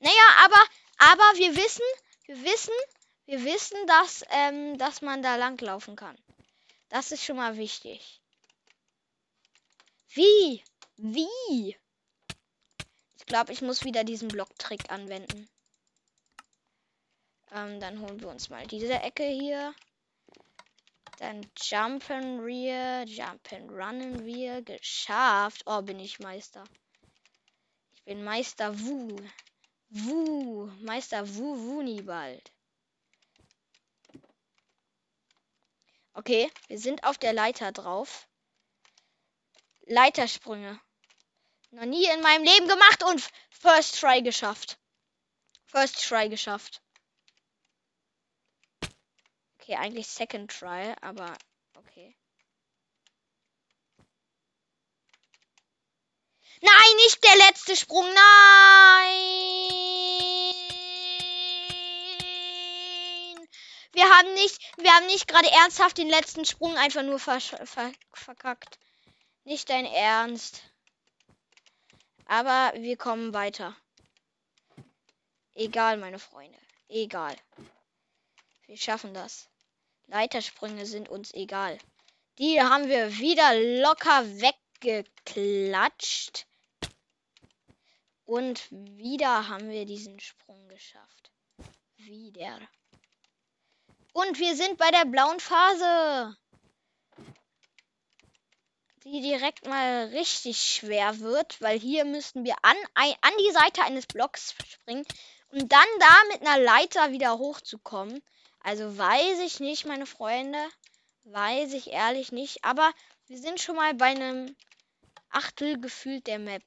Naja, 0.00 0.28
aber, 0.44 0.62
aber 0.98 1.38
wir 1.38 1.56
wissen, 1.56 1.84
wir 2.26 2.42
wissen, 2.42 2.74
wir 3.26 3.44
wissen, 3.44 3.78
dass, 3.86 4.22
ähm, 4.30 4.76
dass 4.76 5.00
man 5.00 5.22
da 5.22 5.36
langlaufen 5.36 5.96
kann. 5.96 6.18
Das 6.88 7.12
ist 7.12 7.24
schon 7.24 7.36
mal 7.36 7.56
wichtig. 7.56 8.20
Wie? 10.08 10.62
Wie? 10.96 11.76
Ich 13.24 13.28
glaube, 13.28 13.54
ich 13.54 13.62
muss 13.62 13.84
wieder 13.84 14.04
diesen 14.04 14.28
Blocktrick 14.28 14.92
anwenden. 14.92 15.48
Ähm, 17.52 17.80
dann 17.80 17.98
holen 18.00 18.20
wir 18.20 18.28
uns 18.28 18.50
mal 18.50 18.66
diese 18.66 19.00
Ecke 19.00 19.24
hier. 19.24 19.74
Dann 21.20 21.50
Jumpen 21.56 22.40
Rear, 22.40 23.06
Jumpen 23.06 23.70
Runnen 23.70 24.20
Rear. 24.20 24.60
Geschafft. 24.60 25.62
Oh, 25.64 25.80
bin 25.80 26.00
ich 26.00 26.18
Meister. 26.18 26.64
Ich 27.94 28.04
bin 28.04 28.22
Meister 28.22 28.78
Wu. 28.78 29.16
Wu. 29.88 30.66
Meister 30.82 31.26
Wu 31.34 31.56
Wunibald. 31.56 32.52
Okay, 36.12 36.50
wir 36.66 36.78
sind 36.78 37.04
auf 37.04 37.16
der 37.16 37.32
Leiter 37.32 37.72
drauf. 37.72 38.28
Leitersprünge. 39.86 40.78
Noch 41.74 41.86
nie 41.86 42.06
in 42.06 42.20
meinem 42.20 42.44
Leben 42.44 42.68
gemacht 42.68 43.02
und 43.02 43.20
First 43.50 43.98
Try 43.98 44.22
geschafft. 44.22 44.78
First 45.66 46.06
Try 46.06 46.28
geschafft. 46.28 46.80
Okay, 49.58 49.74
eigentlich 49.74 50.06
Second 50.06 50.52
Try, 50.52 50.94
aber 51.00 51.36
okay. 51.74 52.16
Nein, 56.60 56.96
nicht 56.96 57.24
der 57.24 57.36
letzte 57.38 57.74
Sprung. 57.74 58.04
Nein! 58.04 58.14
Wir 63.90 64.08
haben 64.10 64.32
nicht, 64.34 64.60
wir 64.76 64.94
haben 64.94 65.06
nicht 65.06 65.26
gerade 65.26 65.50
ernsthaft 65.50 65.98
den 65.98 66.08
letzten 66.08 66.44
Sprung 66.44 66.76
einfach 66.76 67.02
nur 67.02 67.18
ver 67.18 67.40
ver 67.40 67.92
verkackt. 68.12 68.78
Nicht 69.42 69.68
dein 69.70 69.86
Ernst. 69.86 70.62
Aber 72.26 72.72
wir 72.76 72.96
kommen 72.96 73.34
weiter. 73.34 73.76
Egal, 75.54 75.98
meine 75.98 76.18
Freunde. 76.18 76.58
Egal. 76.88 77.36
Wir 78.66 78.76
schaffen 78.76 79.14
das. 79.14 79.48
Leitersprünge 80.06 80.86
sind 80.86 81.08
uns 81.08 81.32
egal. 81.34 81.78
Die 82.38 82.60
haben 82.60 82.88
wir 82.88 83.18
wieder 83.18 83.54
locker 83.82 84.24
weggeklatscht. 84.80 86.46
Und 88.24 88.66
wieder 88.70 89.48
haben 89.48 89.68
wir 89.70 89.84
diesen 89.84 90.18
Sprung 90.18 90.68
geschafft. 90.68 91.30
Wieder. 91.96 92.58
Und 94.12 94.38
wir 94.38 94.56
sind 94.56 94.78
bei 94.78 94.90
der 94.90 95.04
blauen 95.04 95.40
Phase 95.40 96.36
die 99.04 99.20
direkt 99.20 99.66
mal 99.66 100.06
richtig 100.06 100.58
schwer 100.60 101.20
wird, 101.20 101.60
weil 101.60 101.78
hier 101.78 102.04
müssten 102.04 102.44
wir 102.44 102.56
an, 102.62 102.76
an 102.94 103.32
die 103.38 103.52
Seite 103.52 103.82
eines 103.82 104.06
Blocks 104.06 104.54
springen 104.66 105.04
und 105.48 105.70
dann 105.70 105.86
da 106.00 106.16
mit 106.32 106.40
einer 106.40 106.58
Leiter 106.58 107.12
wieder 107.12 107.38
hochzukommen. 107.38 108.22
Also 108.60 108.96
weiß 108.96 109.40
ich 109.40 109.60
nicht, 109.60 109.84
meine 109.84 110.06
Freunde. 110.06 110.58
Weiß 111.24 111.72
ich 111.74 111.92
ehrlich 111.92 112.32
nicht. 112.32 112.64
Aber 112.64 112.92
wir 113.26 113.38
sind 113.38 113.60
schon 113.60 113.76
mal 113.76 113.94
bei 113.94 114.06
einem 114.06 114.56
Achtel 115.30 115.80
gefühlt 115.80 116.26
der 116.26 116.38
Map. 116.38 116.62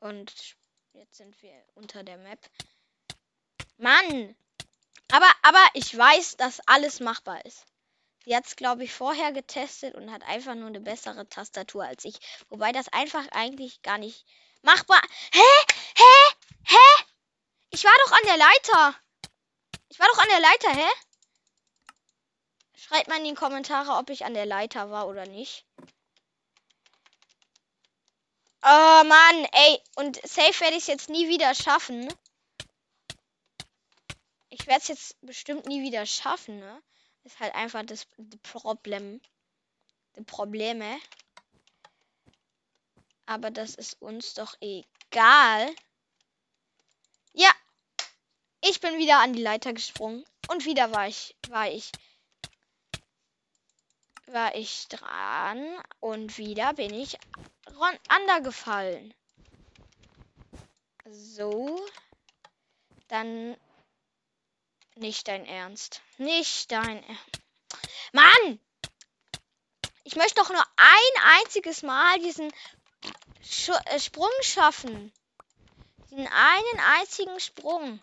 Und 0.00 0.56
jetzt 0.94 1.16
sind 1.18 1.40
wir 1.42 1.52
unter 1.74 2.02
der 2.02 2.18
Map. 2.18 2.40
Mann! 3.76 4.34
Aber, 5.12 5.30
aber 5.42 5.64
ich 5.74 5.96
weiß, 5.96 6.36
dass 6.36 6.60
alles 6.66 7.00
machbar 7.00 7.44
ist. 7.44 7.64
Sie 8.28 8.36
hat 8.36 8.46
es, 8.46 8.56
glaube 8.56 8.84
ich, 8.84 8.92
vorher 8.92 9.32
getestet 9.32 9.94
und 9.94 10.12
hat 10.12 10.22
einfach 10.24 10.54
nur 10.54 10.66
eine 10.66 10.80
bessere 10.80 11.26
Tastatur 11.30 11.84
als 11.84 12.04
ich. 12.04 12.16
Wobei 12.50 12.72
das 12.72 12.88
einfach 12.88 13.26
eigentlich 13.30 13.80
gar 13.80 13.96
nicht 13.96 14.26
machbar. 14.60 15.00
Hä? 15.32 15.40
Hä? 15.96 16.34
Hä? 16.64 17.04
Ich 17.70 17.84
war 17.84 17.92
doch 18.04 18.12
an 18.12 18.26
der 18.26 18.36
Leiter. 18.36 19.00
Ich 19.88 19.98
war 19.98 20.06
doch 20.08 20.18
an 20.18 20.28
der 20.28 20.40
Leiter, 20.40 20.74
hä? 20.74 20.88
Schreibt 22.76 23.08
mal 23.08 23.16
in 23.16 23.24
die 23.24 23.34
Kommentare, 23.34 23.92
ob 23.92 24.10
ich 24.10 24.26
an 24.26 24.34
der 24.34 24.44
Leiter 24.44 24.90
war 24.90 25.08
oder 25.08 25.24
nicht. 25.24 25.64
Oh 28.62 29.04
Mann, 29.06 29.48
ey. 29.52 29.82
Und 29.96 30.16
safe 30.28 30.60
werde 30.60 30.76
ich 30.76 30.82
es 30.82 30.86
jetzt 30.88 31.08
nie 31.08 31.30
wieder 31.30 31.54
schaffen. 31.54 32.12
Ich 34.50 34.66
werde 34.66 34.82
es 34.82 34.88
jetzt 34.88 35.16
bestimmt 35.22 35.64
nie 35.64 35.80
wieder 35.80 36.04
schaffen, 36.04 36.58
ne? 36.58 36.82
Ist 37.28 37.40
halt 37.40 37.54
einfach 37.54 37.84
das, 37.84 38.06
Problem. 38.42 39.20
Die 40.16 40.22
Probleme. 40.22 40.98
Aber 43.26 43.50
das 43.50 43.74
ist 43.74 44.00
uns 44.00 44.32
doch 44.32 44.56
egal. 44.60 45.74
Ja. 47.34 47.50
Ich 48.62 48.80
bin 48.80 48.98
wieder 48.98 49.18
an 49.20 49.34
die 49.34 49.42
Leiter 49.42 49.74
gesprungen. 49.74 50.24
Und 50.48 50.64
wieder 50.64 50.90
war 50.92 51.06
ich, 51.06 51.36
war 51.48 51.70
ich, 51.70 51.92
war 54.26 54.54
ich 54.54 54.88
dran. 54.88 55.82
Und 56.00 56.38
wieder 56.38 56.72
bin 56.72 56.94
ich 56.94 57.18
gefallen. 58.40 59.12
So. 61.04 61.86
Dann 63.08 63.56
nicht 64.98 65.28
dein 65.28 65.46
Ernst. 65.46 66.02
Nicht 66.16 66.72
dein 66.72 67.04
Ernst. 67.04 67.40
Mann! 68.12 68.60
Ich 70.02 70.16
möchte 70.16 70.34
doch 70.40 70.50
nur 70.50 70.64
ein 70.76 71.22
einziges 71.40 71.82
Mal 71.82 72.18
diesen 72.18 72.52
Sch 73.40 73.68
äh, 73.68 74.00
Sprung 74.00 74.32
schaffen. 74.42 75.12
Diesen 76.10 76.26
einen 76.26 76.80
einzigen 76.80 77.38
Sprung. 77.38 78.00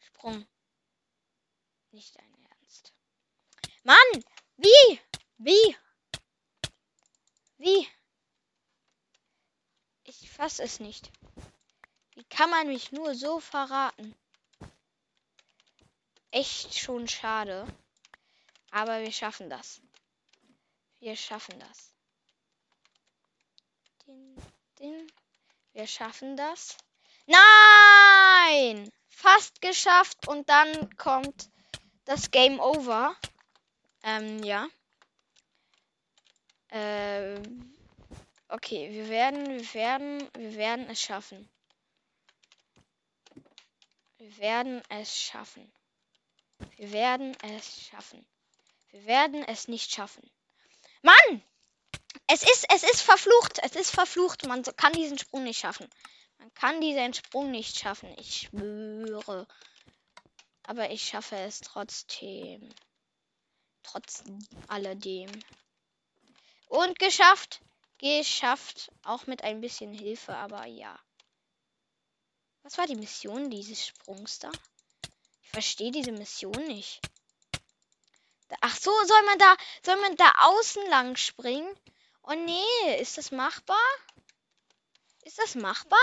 Sprung. 0.00 0.44
Nicht 1.92 2.18
dein 2.18 2.34
Ernst. 2.50 2.92
Mann! 3.84 4.24
Wie? 4.56 5.00
Wie? 5.38 5.76
Wie? 7.58 7.88
Ich 10.02 10.28
fasse 10.32 10.64
es 10.64 10.80
nicht. 10.80 11.12
Wie 12.22 12.28
kann 12.28 12.50
man 12.50 12.68
mich 12.68 12.92
nur 12.92 13.16
so 13.16 13.40
verraten? 13.40 14.14
Echt 16.30 16.78
schon 16.78 17.08
schade. 17.08 17.66
Aber 18.70 19.00
wir 19.00 19.10
schaffen 19.10 19.50
das. 19.50 19.80
Wir 21.00 21.16
schaffen 21.16 21.58
das. 21.58 21.92
Din, 24.06 24.36
din. 24.78 25.12
Wir 25.72 25.88
schaffen 25.88 26.36
das. 26.36 26.76
Nein! 27.26 28.88
Fast 29.08 29.60
geschafft 29.60 30.28
und 30.28 30.48
dann 30.48 30.96
kommt 30.98 31.50
das 32.04 32.30
Game 32.30 32.60
Over. 32.60 33.16
Ähm, 34.04 34.44
ja. 34.44 34.68
Äh, 36.68 37.42
okay, 38.46 38.92
wir 38.92 39.08
werden, 39.08 39.44
wir 39.48 39.74
werden, 39.74 40.28
wir 40.34 40.54
werden 40.54 40.88
es 40.88 41.00
schaffen. 41.00 41.48
Wir 44.22 44.38
werden 44.38 44.82
es 44.88 45.20
schaffen. 45.20 45.72
Wir 46.76 46.92
werden 46.92 47.36
es 47.42 47.82
schaffen. 47.88 48.24
Wir 48.92 49.04
werden 49.06 49.42
es 49.42 49.66
nicht 49.66 49.90
schaffen. 49.90 50.22
Mann! 51.02 51.42
Es 52.28 52.44
ist, 52.44 52.72
es 52.72 52.84
ist 52.84 53.00
verflucht. 53.00 53.58
Es 53.64 53.74
ist 53.74 53.90
verflucht. 53.90 54.46
Man 54.46 54.62
kann 54.62 54.92
diesen 54.92 55.18
Sprung 55.18 55.42
nicht 55.42 55.58
schaffen. 55.58 55.90
Man 56.38 56.54
kann 56.54 56.80
diesen 56.80 57.12
Sprung 57.14 57.50
nicht 57.50 57.76
schaffen. 57.76 58.14
Ich 58.16 58.46
schwöre. 58.46 59.48
Aber 60.62 60.90
ich 60.90 61.02
schaffe 61.02 61.34
es 61.34 61.60
trotzdem. 61.60 62.68
Trotz 63.82 64.22
alledem. 64.68 65.32
Und 66.68 66.96
geschafft. 67.00 67.60
Geschafft. 67.98 68.92
Auch 69.02 69.26
mit 69.26 69.42
ein 69.42 69.60
bisschen 69.60 69.92
Hilfe, 69.92 70.36
aber 70.36 70.66
ja. 70.66 70.96
Was 72.62 72.78
war 72.78 72.86
die 72.86 72.96
Mission 72.96 73.50
dieses 73.50 73.86
Sprungs 73.86 74.38
da? 74.38 74.50
Ich 75.42 75.50
verstehe 75.50 75.90
diese 75.90 76.12
Mission 76.12 76.66
nicht. 76.66 77.00
Ach 78.60 78.76
so, 78.76 78.90
soll 79.04 79.22
man 79.22 79.38
da, 79.38 79.56
soll 79.84 79.96
man 79.96 80.16
da 80.16 80.32
außen 80.38 80.86
lang 80.88 81.16
springen? 81.16 81.74
Oh 82.22 82.34
nee, 82.34 83.00
ist 83.00 83.18
das 83.18 83.32
machbar? 83.32 83.82
Ist 85.22 85.38
das 85.38 85.54
machbar? 85.54 85.98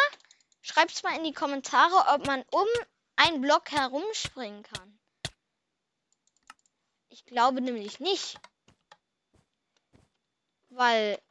Schreibt's 0.62 1.04
mal 1.04 1.16
in 1.16 1.24
die 1.24 1.34
Kommentare, 1.34 2.13
ob 2.13 2.25
man 2.25 2.44
um 2.51 2.68
einen 3.16 3.42
Block 3.42 3.72
herumspringen 3.72 4.63
kann. 4.63 5.00
Ich 7.10 7.25
glaube 7.25 7.62
nämlich 7.62 8.00
nicht. 8.00 8.39
Weil 10.70 11.22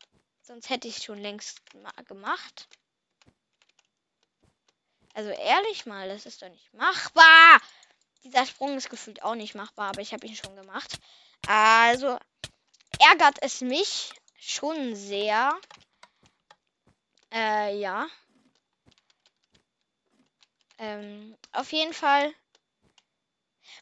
sonst 0.42 0.70
hätte 0.70 0.88
ich 0.88 1.02
schon 1.02 1.18
längst 1.18 1.60
gemacht. 2.06 2.68
Also 5.18 5.30
ehrlich 5.30 5.84
mal, 5.84 6.08
das 6.08 6.26
ist 6.26 6.42
doch 6.42 6.48
nicht 6.48 6.72
machbar. 6.74 7.60
Dieser 8.22 8.46
Sprung 8.46 8.76
ist 8.76 8.88
gefühlt 8.88 9.20
auch 9.24 9.34
nicht 9.34 9.56
machbar, 9.56 9.88
aber 9.88 10.00
ich 10.00 10.12
habe 10.12 10.24
ihn 10.24 10.36
schon 10.36 10.54
gemacht. 10.54 10.96
Also 11.48 12.16
ärgert 13.00 13.42
es 13.42 13.60
mich 13.60 14.12
schon 14.38 14.94
sehr. 14.94 15.58
Äh, 17.32 17.80
ja. 17.80 18.06
Ähm, 20.78 21.36
auf 21.50 21.72
jeden 21.72 21.94
Fall. 21.94 22.32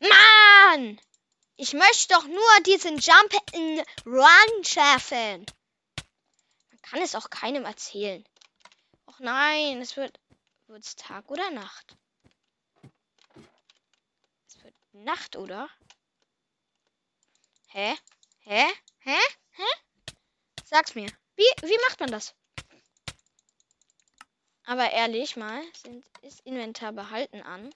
Mann! 0.00 0.98
Ich 1.56 1.74
möchte 1.74 2.14
doch 2.14 2.26
nur 2.26 2.60
diesen 2.64 2.96
Jump 2.96 3.36
in 3.52 3.82
Run 4.06 4.64
schaffen. 4.64 5.44
Man 6.70 6.80
kann 6.80 7.02
es 7.02 7.14
auch 7.14 7.28
keinem 7.28 7.66
erzählen. 7.66 8.24
Och 9.04 9.20
nein, 9.20 9.82
es 9.82 9.98
wird. 9.98 10.18
Wird's 10.68 10.96
Tag 10.96 11.30
oder 11.30 11.50
Nacht? 11.50 11.96
Es 14.48 14.62
wird 14.64 14.74
Nacht, 14.92 15.36
oder? 15.36 15.70
Hä? 17.68 17.94
Hä? 18.40 18.64
Hä? 18.98 19.18
Hä? 19.52 19.62
Sag's 20.64 20.96
mir. 20.96 21.08
Wie, 21.36 21.44
wie 21.62 21.78
macht 21.88 22.00
man 22.00 22.10
das? 22.10 22.34
Aber 24.64 24.90
ehrlich 24.90 25.36
mal, 25.36 25.62
sind, 25.74 26.04
ist 26.22 26.40
Inventar 26.40 26.92
behalten 26.92 27.42
an. 27.42 27.72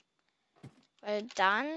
Weil 1.01 1.23
dann. 1.37 1.69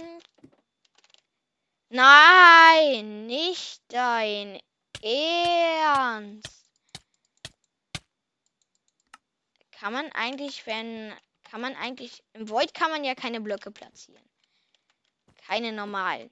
Nein, 1.90 3.28
nicht 3.28 3.84
dein 3.90 4.60
Ernst. 5.04 6.63
Kann 9.84 9.92
man 9.92 10.10
eigentlich, 10.14 10.66
wenn. 10.66 11.14
Kann 11.44 11.60
man 11.60 11.76
eigentlich. 11.76 12.24
Im 12.32 12.48
Void 12.48 12.74
kann 12.74 12.90
man 12.90 13.04
ja 13.04 13.16
keine 13.16 13.42
Blöcke 13.42 13.70
platzieren. 13.70 14.24
Keine 15.46 15.74
normalen. 15.74 16.32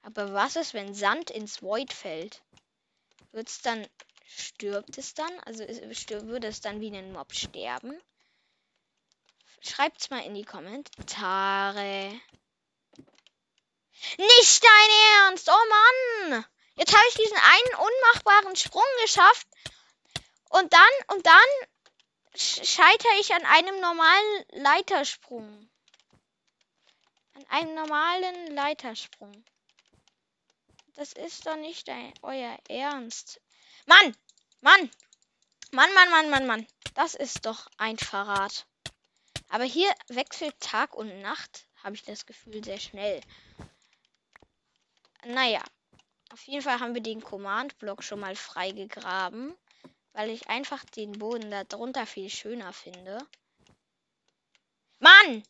Aber 0.00 0.32
was 0.32 0.56
ist, 0.56 0.72
wenn 0.72 0.94
Sand 0.94 1.30
ins 1.30 1.60
Void 1.60 1.92
fällt? 1.92 2.40
Wird 3.32 3.50
es 3.50 3.60
dann 3.60 3.86
stirbt 4.26 4.96
es 4.96 5.12
dann? 5.12 5.30
Also 5.40 5.62
würde 5.62 6.46
es 6.46 6.62
dann 6.62 6.80
wie 6.80 6.90
ein 6.96 7.12
Mob 7.12 7.34
sterben? 7.34 8.00
Schreibt 9.60 10.00
es 10.00 10.08
mal 10.08 10.24
in 10.24 10.34
die 10.34 10.46
Kommentare. 10.46 12.18
Nicht 14.16 14.64
dein 14.64 15.26
Ernst! 15.26 15.50
Oh 15.50 16.30
Mann! 16.30 16.46
Jetzt 16.76 16.96
habe 16.96 17.04
ich 17.10 17.14
diesen 17.16 17.36
einen 17.36 17.86
unmachbaren 17.86 18.56
Sprung 18.56 18.82
geschafft. 19.02 19.48
Und 20.48 20.72
dann, 20.72 21.14
und 21.14 21.26
dann 21.26 21.68
scheitere 22.36 23.20
ich 23.20 23.34
an 23.34 23.44
einem 23.44 23.80
normalen 23.80 24.44
Leitersprung. 24.50 25.68
An 27.34 27.44
einem 27.48 27.74
normalen 27.74 28.54
Leitersprung. 28.54 29.44
Das 30.94 31.12
ist 31.12 31.46
doch 31.46 31.56
nicht 31.56 31.88
dein, 31.88 32.14
euer 32.22 32.56
Ernst. 32.68 33.40
Mann! 33.86 34.16
Mann! 34.60 34.90
Mann, 35.72 35.92
Mann, 35.94 36.10
Mann, 36.10 36.30
Mann, 36.30 36.46
Mann. 36.46 36.66
Das 36.94 37.14
ist 37.14 37.46
doch 37.46 37.68
ein 37.78 37.98
Verrat. 37.98 38.66
Aber 39.48 39.64
hier 39.64 39.92
wechselt 40.08 40.58
Tag 40.60 40.94
und 40.94 41.20
Nacht, 41.20 41.66
habe 41.82 41.96
ich 41.96 42.04
das 42.04 42.26
Gefühl, 42.26 42.62
sehr 42.64 42.78
schnell. 42.78 43.20
Naja. 45.24 45.62
Auf 46.30 46.42
jeden 46.44 46.62
Fall 46.62 46.80
haben 46.80 46.94
wir 46.94 47.02
den 47.02 47.22
Command-Block 47.22 48.02
schon 48.02 48.20
mal 48.20 48.34
freigegraben, 48.34 49.54
weil 50.14 50.30
ich 50.30 50.48
einfach 50.48 50.84
den 50.84 51.12
Boden 51.12 51.50
da 51.50 51.64
drunter 51.64 52.06
viel 52.06 52.30
schöner 52.30 52.72
finde. 52.72 53.18
Mann! 55.00 55.42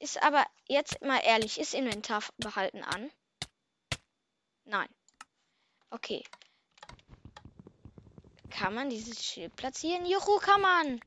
Ist 0.00 0.22
aber 0.22 0.44
jetzt 0.66 1.00
mal 1.02 1.18
ehrlich, 1.18 1.60
ist 1.60 1.74
Inventar 1.74 2.24
behalten 2.38 2.82
an? 2.82 3.12
Nein. 4.64 4.88
Okay. 5.90 6.24
Kann 8.48 8.74
man 8.74 8.88
dieses 8.88 9.22
Schild 9.24 9.54
platzieren? 9.54 10.06
Juhu, 10.06 10.38
kann 10.38 10.60
man. 10.60 11.00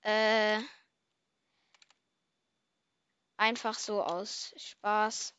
Äh. 0.00 0.60
Einfach 3.36 3.78
so 3.78 4.02
aus 4.02 4.54
Spaß. 4.56 5.34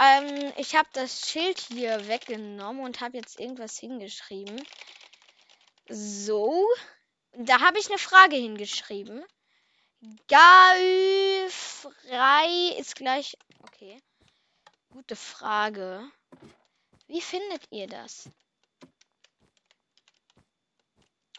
Ähm, 0.00 0.52
ich 0.56 0.74
habe 0.74 0.88
das 0.92 1.28
Schild 1.28 1.58
hier 1.60 2.08
weggenommen 2.08 2.82
und 2.84 3.00
habe 3.00 3.16
jetzt 3.16 3.38
irgendwas 3.38 3.78
hingeschrieben. 3.78 4.62
So. 5.88 6.66
Da 7.32 7.60
habe 7.60 7.78
ich 7.78 7.88
eine 7.88 7.98
Frage 7.98 8.36
hingeschrieben. 8.36 9.24
Gaü 10.28 11.48
frei 11.50 12.76
ist 12.78 12.96
gleich. 12.96 13.36
Okay. 13.62 14.00
Gute 14.90 15.16
Frage. 15.16 16.08
Wie 17.06 17.20
findet 17.20 17.64
ihr 17.70 17.86
das? 17.86 18.30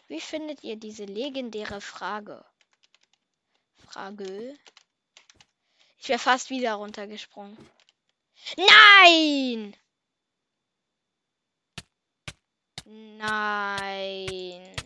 Wie 0.08 0.20
findet 0.20 0.62
ihr 0.62 0.76
diese 0.76 1.04
legendäre 1.04 1.80
Frage? 1.80 2.44
Frage. 3.88 4.56
Ich 5.98 6.08
wäre 6.08 6.18
fast 6.18 6.50
wieder 6.50 6.74
runtergesprungen. 6.74 7.56
Nein! 8.56 9.76
Nein. 12.84 14.76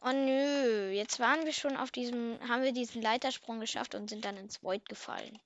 Oh 0.00 0.12
nö, 0.12 0.90
jetzt 0.92 1.18
waren 1.18 1.44
wir 1.44 1.52
schon 1.52 1.76
auf 1.76 1.90
diesem, 1.90 2.38
haben 2.48 2.62
wir 2.62 2.72
diesen 2.72 3.02
Leitersprung 3.02 3.60
geschafft 3.60 3.94
und 3.94 4.08
sind 4.08 4.24
dann 4.24 4.36
ins 4.36 4.62
Void 4.62 4.88
gefallen. 4.88 5.38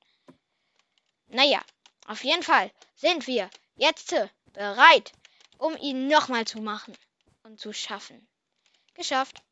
Naja, 1.29 1.61
auf 2.07 2.23
jeden 2.25 2.43
Fall 2.43 2.71
sind 2.95 3.27
wir 3.27 3.51
jetzt 3.77 4.15
bereit, 4.53 5.13
um 5.59 5.77
ihn 5.77 6.09
nochmal 6.09 6.47
zu 6.47 6.61
machen 6.61 6.97
und 7.43 7.59
zu 7.59 7.73
schaffen. 7.73 8.29
Geschafft. 8.95 9.43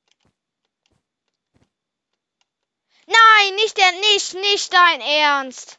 Nein, 3.06 3.54
nicht 3.56 3.76
der, 3.76 3.92
nicht, 3.92 4.34
nicht 4.34 4.72
dein 4.72 5.00
Ernst. 5.00 5.78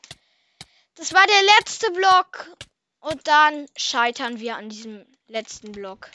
Das 0.99 1.13
war 1.13 1.25
der 1.25 1.41
letzte 1.57 1.91
Block. 1.91 2.57
Und 2.99 3.25
dann 3.25 3.69
scheitern 3.77 4.41
wir 4.41 4.57
an 4.57 4.67
diesem 4.67 5.05
letzten 5.27 5.71
Block. 5.71 6.11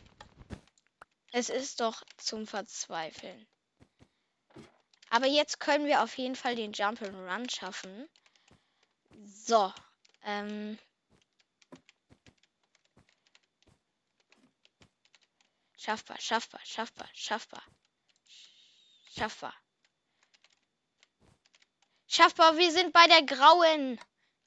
Es 1.32 1.48
ist 1.48 1.80
doch 1.80 2.02
zum 2.18 2.46
Verzweifeln. 2.46 3.46
Aber 5.08 5.26
jetzt 5.26 5.58
können 5.58 5.86
wir 5.86 6.02
auf 6.02 6.18
jeden 6.18 6.36
Fall 6.36 6.54
den 6.54 6.74
Jump 6.74 7.00
and 7.00 7.14
Run 7.14 7.48
schaffen. 7.48 8.10
So. 9.24 9.72
Ähm. 10.22 10.78
Schaffbar, 15.78 16.20
schaffbar, 16.20 16.60
schaffbar, 16.62 17.08
schaffbar. 17.14 17.62
Schaffbar. 19.16 19.54
Schaffbar, 22.06 22.58
wir 22.58 22.70
sind 22.70 22.92
bei 22.92 23.06
der 23.06 23.22
grauen 23.22 23.98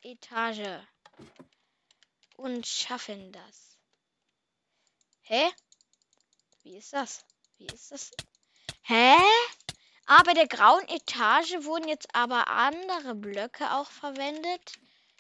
Etage. 0.08 0.82
Und 2.38 2.65
schaffen 2.65 3.32
das. 3.34 3.78
Hä? 5.24 5.50
Wie 6.63 6.78
ist 6.78 6.93
das? 6.93 7.26
Wie 7.58 7.65
ist 7.65 7.91
das? 7.91 8.12
Hä? 8.84 9.17
Bei 10.26 10.34
der 10.34 10.48
grauen 10.48 10.88
Etage 10.88 11.63
wurden 11.65 11.88
jetzt 11.89 12.13
aber 12.13 12.48
andere 12.48 13.15
Blöcke 13.15 13.74
auch 13.74 13.89
verwendet. 13.89 14.74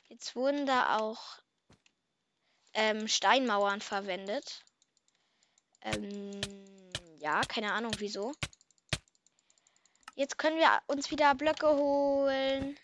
Jetzt 0.09 0.35
wurden 0.35 0.65
da 0.65 0.97
auch 0.97 1.39
ähm, 2.73 3.07
Steinmauern 3.07 3.81
verwendet. 3.81 4.63
Ähm, 5.81 6.39
ja, 7.19 7.41
keine 7.41 7.73
Ahnung 7.73 7.93
wieso. 7.99 8.33
Jetzt 10.15 10.37
können 10.37 10.57
wir 10.57 10.81
uns 10.87 11.11
wieder 11.11 11.35
Blöcke 11.35 11.67
holen. 11.67 12.77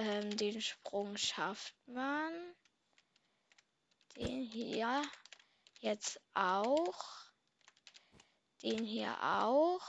Ähm, 0.00 0.34
den 0.34 0.62
Sprung 0.62 1.18
schafft 1.18 1.74
man. 1.86 2.32
Den 4.16 4.42
hier 4.44 5.02
jetzt 5.80 6.18
auch. 6.32 7.04
Den 8.62 8.82
hier 8.82 9.14
auch. 9.22 9.84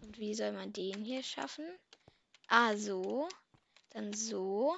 Und 0.00 0.18
wie 0.18 0.34
soll 0.34 0.50
man 0.50 0.72
den 0.72 1.04
hier 1.04 1.22
schaffen? 1.22 1.64
Ah, 2.48 2.76
so. 2.76 3.28
Dann 3.90 4.12
so. 4.12 4.76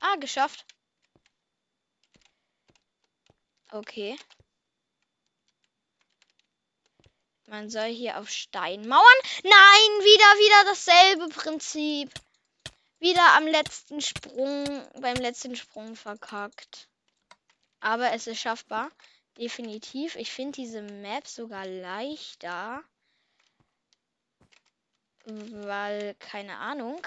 Ah, 0.00 0.16
geschafft. 0.16 0.66
Okay. 3.70 4.18
Man 7.46 7.70
soll 7.70 7.90
hier 7.90 8.18
auf 8.18 8.28
Steinmauern. 8.28 9.20
Nein, 9.44 9.52
wieder, 10.02 10.34
wieder 10.40 10.64
dasselbe 10.64 11.28
Prinzip. 11.28 12.12
Wieder 13.04 13.36
am 13.36 13.46
letzten 13.46 14.00
Sprung, 14.00 14.64
beim 14.98 15.16
letzten 15.16 15.56
Sprung 15.56 15.94
verkackt. 15.94 16.88
Aber 17.80 18.12
es 18.12 18.26
ist 18.26 18.40
schaffbar. 18.40 18.90
Definitiv. 19.36 20.16
Ich 20.16 20.32
finde 20.32 20.52
diese 20.52 20.80
Map 20.80 21.26
sogar 21.26 21.66
leichter. 21.66 22.82
Weil, 25.26 26.14
keine 26.14 26.56
Ahnung. 26.56 27.06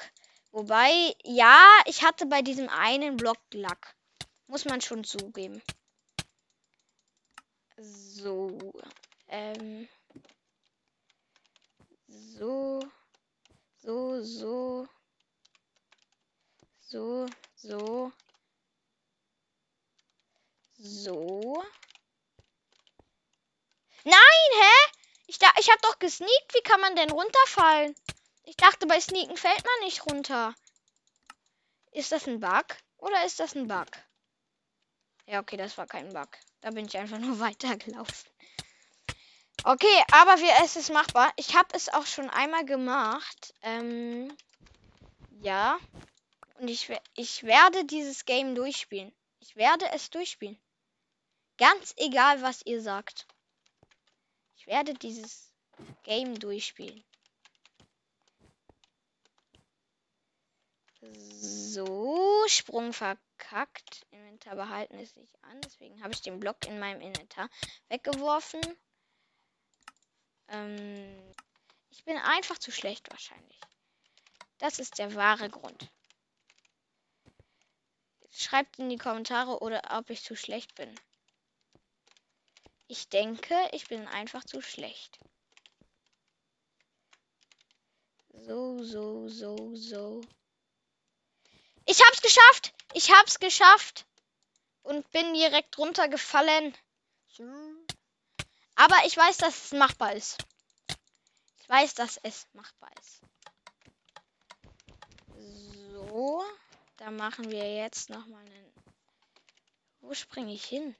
Wobei, 0.51 1.15
ja, 1.23 1.67
ich 1.87 2.03
hatte 2.03 2.27
bei 2.27 2.43
diesem 2.43 2.69
einen 2.69 3.17
Block 3.17 3.39
Lack. 3.51 3.95
Muss 4.45 4.65
man 4.65 4.81
schon 4.81 5.03
zugeben. 5.03 5.63
So. 7.79 8.55
Ähm. 9.29 9.89
So. 12.07 12.81
So, 13.79 14.21
so. 14.21 14.87
So, 16.89 17.25
so. 17.55 18.13
So. 20.79 21.63
Nein, 24.05 24.13
hä? 24.13 24.91
Ich, 25.27 25.37
da, 25.37 25.47
ich 25.59 25.69
hab 25.69 25.81
doch 25.81 25.99
gesneakt. 25.99 26.53
Wie 26.53 26.61
kann 26.61 26.79
man 26.79 26.95
denn 26.95 27.11
runterfallen? 27.11 27.93
Ich 28.43 28.55
dachte, 28.55 28.87
bei 28.87 29.01
Sneaken 29.01 29.35
fällt 29.35 29.65
man 29.65 29.85
nicht 29.85 30.05
runter. 30.05 30.55
Ist 31.91 32.13
das 32.13 32.25
ein 32.25 32.39
Bug? 32.39 32.65
Oder 32.99 33.25
ist 33.25 33.41
das 33.41 33.53
ein 33.53 33.67
Bug? 33.67 33.89
Ja, 35.25 35.41
okay, 35.41 35.57
das 35.57 35.77
war 35.77 35.87
kein 35.87 36.13
Bug. 36.13 36.29
Da 36.61 36.69
bin 36.69 36.85
ich 36.85 36.97
einfach 36.97 37.17
nur 37.17 37.37
weitergelaufen. 37.41 38.29
Okay, 39.65 40.03
aber 40.13 40.37
wir, 40.37 40.53
es 40.63 40.77
ist 40.77 40.93
machbar. 40.93 41.33
Ich 41.35 41.53
habe 41.53 41.67
es 41.75 41.89
auch 41.89 42.05
schon 42.05 42.29
einmal 42.29 42.63
gemacht. 42.63 43.53
Ähm, 43.61 44.33
ja. 45.41 45.77
Und 46.59 46.69
ich, 46.69 46.91
ich 47.15 47.43
werde 47.43 47.85
dieses 47.85 48.25
Game 48.25 48.55
durchspielen. 48.55 49.13
Ich 49.39 49.55
werde 49.55 49.85
es 49.93 50.09
durchspielen. 50.09 50.57
Ganz 51.57 51.93
egal, 51.97 52.41
was 52.41 52.61
ihr 52.65 52.81
sagt. 52.81 53.27
Ich 54.55 54.67
werde 54.67 54.93
dieses 54.93 55.51
Game 56.03 56.39
durchspielen. 56.39 57.03
So, 60.99 62.43
Sprung 62.47 62.91
verkackt. 62.91 64.05
Inventar 64.11 64.55
behalten 64.55 64.99
ist 64.99 65.15
nicht 65.15 65.33
an. 65.43 65.61
Deswegen 65.61 66.01
habe 66.03 66.13
ich 66.13 66.21
den 66.21 66.39
Block 66.39 66.65
in 66.65 66.79
meinem 66.79 67.01
Inventar 67.01 67.49
weggeworfen. 67.89 68.61
Ähm, 70.49 71.33
ich 71.91 72.03
bin 72.03 72.17
einfach 72.17 72.57
zu 72.57 72.71
schlecht 72.71 73.09
wahrscheinlich. 73.11 73.59
Das 74.57 74.79
ist 74.79 74.97
der 74.97 75.13
wahre 75.13 75.49
Grund. 75.49 75.91
Schreibt 78.37 78.77
in 78.77 78.89
die 78.89 78.99
Kommentare 78.99 79.63
oder 79.63 79.81
ob 79.97 80.11
ich 80.11 80.21
zu 80.21 80.35
schlecht 80.35 80.75
bin. 80.75 80.93
Ich 82.87 83.09
denke, 83.09 83.55
ich 83.71 83.87
bin 83.87 84.07
einfach 84.07 84.43
zu 84.43 84.61
schlecht. 84.61 85.17
So, 88.29 88.83
so, 88.83 89.27
so, 89.27 89.75
so. 89.75 90.21
Ich 91.85 91.99
hab's 92.05 92.21
geschafft. 92.21 92.75
Ich 92.93 93.11
hab's 93.11 93.39
geschafft. 93.39 94.05
Und 94.83 95.09
bin 95.09 95.33
direkt 95.33 95.75
runtergefallen. 95.79 96.77
Aber 98.75 98.97
ich 99.05 99.17
weiß, 99.17 99.37
dass 99.37 99.65
es 99.65 99.71
machbar 99.71 100.13
ist. 100.13 100.37
Ich 101.59 101.67
weiß, 101.67 101.95
dass 101.95 102.17
es 102.21 102.45
machbar 102.53 102.91
ist. 102.99 103.19
So. 105.91 106.45
Da 106.97 107.11
machen 107.11 107.51
wir 107.51 107.75
jetzt 107.75 108.09
nochmal 108.09 108.41
einen. 108.41 108.73
Wo 109.99 110.13
springe 110.13 110.53
ich 110.53 110.65
hin? 110.65 110.95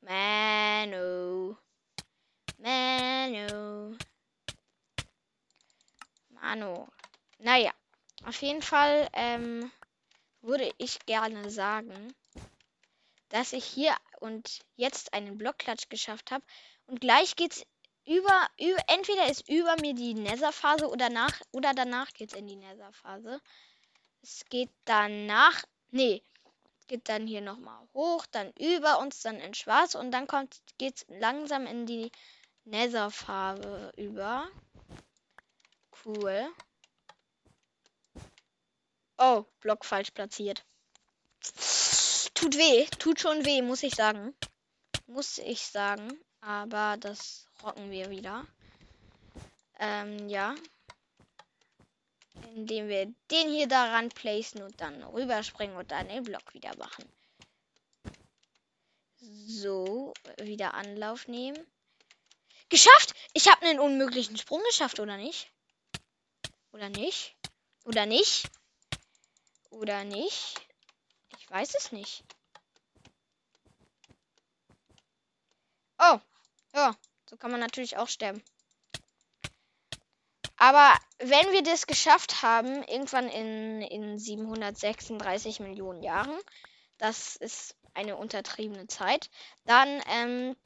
Manu. 0.00 1.56
Manu. 2.56 3.96
Manu. 6.30 6.88
Naja, 7.38 7.72
auf 8.24 8.40
jeden 8.40 8.62
Fall 8.62 9.08
ähm, 9.12 9.70
würde 10.40 10.72
ich 10.78 10.98
gerne 11.06 11.50
sagen, 11.50 12.14
dass 13.28 13.52
ich 13.52 13.64
hier 13.64 13.94
und 14.20 14.60
jetzt 14.76 15.12
einen 15.12 15.36
Blockklatsch 15.36 15.90
geschafft 15.90 16.30
habe. 16.30 16.44
Und 16.86 17.00
gleich 17.00 17.36
geht's 17.36 17.66
über, 18.06 18.48
über 18.58 18.82
entweder 18.88 19.28
ist 19.28 19.48
über 19.48 19.76
mir 19.80 19.94
die 19.94 20.14
Netherphase 20.14 20.88
oder 20.88 21.10
nach 21.10 21.40
oder 21.52 21.74
danach 21.74 22.12
geht's 22.12 22.34
in 22.34 22.46
die 22.46 22.56
Netherphase. 22.56 23.40
Es 24.22 24.44
geht 24.48 24.70
danach, 24.84 25.62
nee, 25.90 26.22
geht 26.88 27.08
dann 27.08 27.26
hier 27.26 27.40
nochmal 27.40 27.86
hoch, 27.94 28.26
dann 28.30 28.52
über 28.58 28.98
uns, 28.98 29.20
dann 29.22 29.36
in 29.36 29.54
Schwarz 29.54 29.94
und 29.94 30.10
dann 30.10 30.26
kommt 30.26 30.60
geht's 30.78 31.06
langsam 31.08 31.66
in 31.66 31.86
die 31.86 32.10
Netherfarbe 32.64 33.92
über. 33.96 34.48
Cool. 36.04 36.52
Oh, 39.18 39.44
Block 39.60 39.84
falsch 39.84 40.10
platziert. 40.12 40.64
Tut 42.34 42.56
weh, 42.56 42.86
tut 42.98 43.20
schon 43.20 43.44
weh, 43.44 43.60
muss 43.62 43.82
ich 43.82 43.94
sagen. 43.94 44.34
Muss 45.06 45.38
ich 45.38 45.66
sagen. 45.66 46.18
Aber 46.40 46.96
das 46.96 47.46
rocken 47.62 47.90
wir 47.90 48.10
wieder. 48.10 48.46
Ähm, 49.78 50.28
ja. 50.28 50.54
Indem 52.54 52.88
wir 52.88 53.06
den 53.30 53.48
hier 53.48 53.68
daran 53.68 54.08
placen 54.08 54.62
und 54.62 54.80
dann 54.80 55.02
rüberspringen 55.02 55.76
und 55.76 55.90
dann 55.90 56.08
den 56.08 56.24
Block 56.24 56.54
wieder 56.54 56.76
machen. 56.76 57.04
So, 59.46 60.14
wieder 60.38 60.74
Anlauf 60.74 61.28
nehmen. 61.28 61.58
Geschafft! 62.68 63.14
Ich 63.32 63.48
habe 63.48 63.66
einen 63.66 63.80
unmöglichen 63.80 64.36
Sprung 64.36 64.62
geschafft, 64.68 65.00
oder 65.00 65.16
nicht? 65.16 65.50
Oder 66.72 66.88
nicht? 66.88 67.36
Oder 67.84 68.06
nicht? 68.06 68.48
Oder 69.70 70.04
nicht? 70.04 70.54
Ich 71.38 71.50
weiß 71.50 71.74
es 71.74 71.92
nicht. 71.92 72.24
Oh. 75.98 76.20
Ja, 76.72 76.96
so 77.30 77.36
kann 77.36 77.52
man 77.52 77.60
natürlich 77.60 77.96
auch 77.96 78.08
sterben. 78.08 78.42
Aber 80.56 80.98
wenn 81.18 81.52
wir 81.52 81.62
das 81.62 81.86
geschafft 81.86 82.42
haben, 82.42 82.82
irgendwann 82.82 83.28
in, 83.28 83.80
in 83.82 84.18
736 84.18 85.60
Millionen 85.60 86.02
Jahren, 86.02 86.36
das 86.98 87.36
ist 87.36 87.76
eine 87.94 88.16
untertriebene 88.16 88.88
Zeit, 88.88 89.30
dann 89.64 90.02
ähm, 90.08 90.56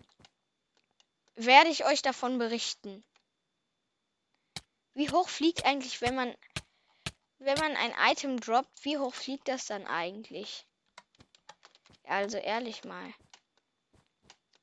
werde 1.37 1.69
ich 1.69 1.85
euch 1.85 2.01
davon 2.01 2.39
berichten. 2.39 3.05
Wie 4.95 5.11
hoch 5.11 5.29
fliegt 5.29 5.67
eigentlich, 5.67 6.01
wenn 6.01 6.15
man 6.15 6.35
wenn 7.41 7.59
man 7.59 7.77
ein 7.77 7.93
Item 8.11 8.41
droppt, 8.41 8.85
wie 8.85 8.97
hoch 8.97 9.13
fliegt 9.13 9.49
das 9.49 9.67
dann 9.67 9.87
eigentlich? 9.87 10.67
Also 12.05 12.39
ehrlich 12.39 12.85
mal. 12.85 13.13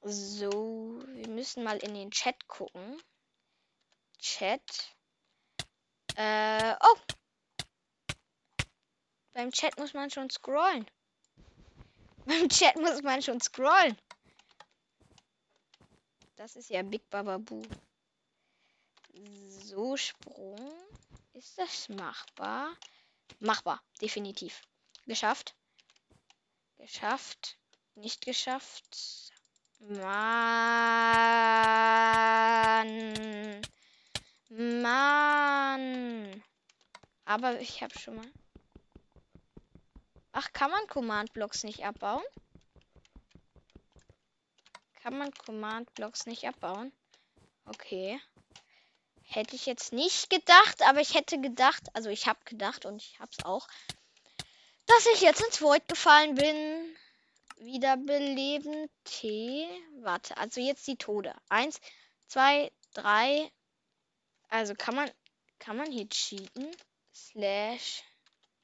So, 0.03 0.99
wir 1.09 1.27
müssen 1.29 1.63
mal 1.63 1.77
in 1.77 1.93
den 1.93 2.09
Chat 2.09 2.47
gucken. 2.47 2.99
Chat. 4.17 4.95
Äh, 6.15 6.73
oh. 6.81 6.97
Beim 9.33 9.51
Chat 9.51 9.77
muss 9.77 9.93
man 9.93 10.09
schon 10.09 10.29
scrollen. 10.31 10.89
Beim 12.25 12.49
Chat 12.49 12.75
muss 12.77 13.03
man 13.03 13.21
schon 13.21 13.39
scrollen. 13.39 13.95
Das 16.35 16.55
ist 16.55 16.71
ja 16.71 16.81
Big 16.81 17.07
Bababu. 17.11 17.61
So, 19.49 19.95
Sprung. 19.97 20.71
Ist 21.33 21.59
das 21.59 21.89
machbar? 21.89 22.75
Machbar, 23.39 23.83
definitiv. 24.01 24.61
Geschafft. 25.05 25.55
Geschafft. 26.77 27.59
Nicht 27.93 28.25
geschafft. 28.25 29.30
Mann. 29.87 30.01
Mann. 34.49 36.43
Aber 37.25 37.59
ich 37.59 37.81
habe 37.81 37.97
schon 37.97 38.15
mal. 38.15 38.31
Ach, 40.33 40.53
kann 40.53 40.69
man 40.69 40.85
Command-Blocks 40.87 41.63
nicht 41.63 41.83
abbauen? 41.83 42.23
Kann 45.01 45.17
man 45.17 45.33
Command-Blocks 45.33 46.27
nicht 46.27 46.47
abbauen? 46.47 46.93
Okay. 47.65 48.21
Hätte 49.23 49.55
ich 49.55 49.65
jetzt 49.65 49.93
nicht 49.93 50.29
gedacht, 50.29 50.83
aber 50.83 50.99
ich 50.99 51.15
hätte 51.15 51.41
gedacht, 51.41 51.83
also 51.93 52.09
ich 52.09 52.27
habe 52.27 52.39
gedacht 52.45 52.85
und 52.85 52.97
ich 52.97 53.19
habe 53.19 53.31
es 53.35 53.43
auch, 53.45 53.67
dass 54.85 55.07
ich 55.13 55.21
jetzt 55.21 55.41
ins 55.41 55.61
Void 55.61 55.87
gefallen 55.87 56.35
bin. 56.35 56.97
Wiederbeleben 57.61 58.89
T. 59.03 59.67
Warte, 59.99 60.35
also 60.37 60.59
jetzt 60.59 60.87
die 60.87 60.97
Tode. 60.97 61.35
Eins, 61.47 61.79
zwei, 62.25 62.71
drei. 62.95 63.51
Also 64.49 64.73
kann 64.73 64.95
man, 64.95 65.11
kann 65.59 65.77
man 65.77 65.91
hier 65.91 66.09
cheaten? 66.09 66.75
Slash 67.13 68.03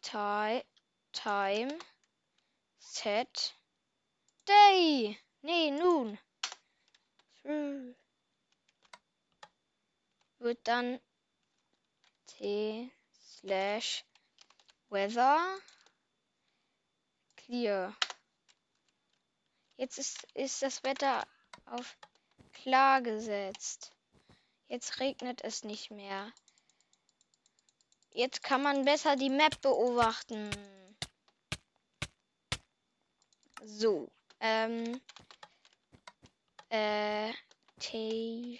time, 0.01 1.77
set 2.79 3.55
day. 4.47 5.15
Nee, 5.43 5.69
nun. 5.69 6.17
Wird 10.39 10.67
dann 10.67 10.99
t 12.25 12.91
slash 13.15 14.03
weather 14.89 15.60
clear. 17.36 17.95
Jetzt 19.77 19.99
ist, 19.99 20.27
ist 20.33 20.61
das 20.61 20.83
Wetter 20.83 21.25
auf 21.65 21.97
klar 22.51 23.01
gesetzt. 23.01 23.91
Jetzt 24.67 24.99
regnet 24.99 25.43
es 25.43 25.63
nicht 25.63 25.91
mehr. 25.91 26.31
Jetzt 28.11 28.41
kann 28.41 28.63
man 28.63 28.85
besser 28.85 29.15
die 29.15 29.29
Map 29.29 29.61
beobachten. 29.61 30.49
So. 33.63 34.09
Ähm. 34.39 34.99
Äh. 36.69 37.31
T. 37.79 38.59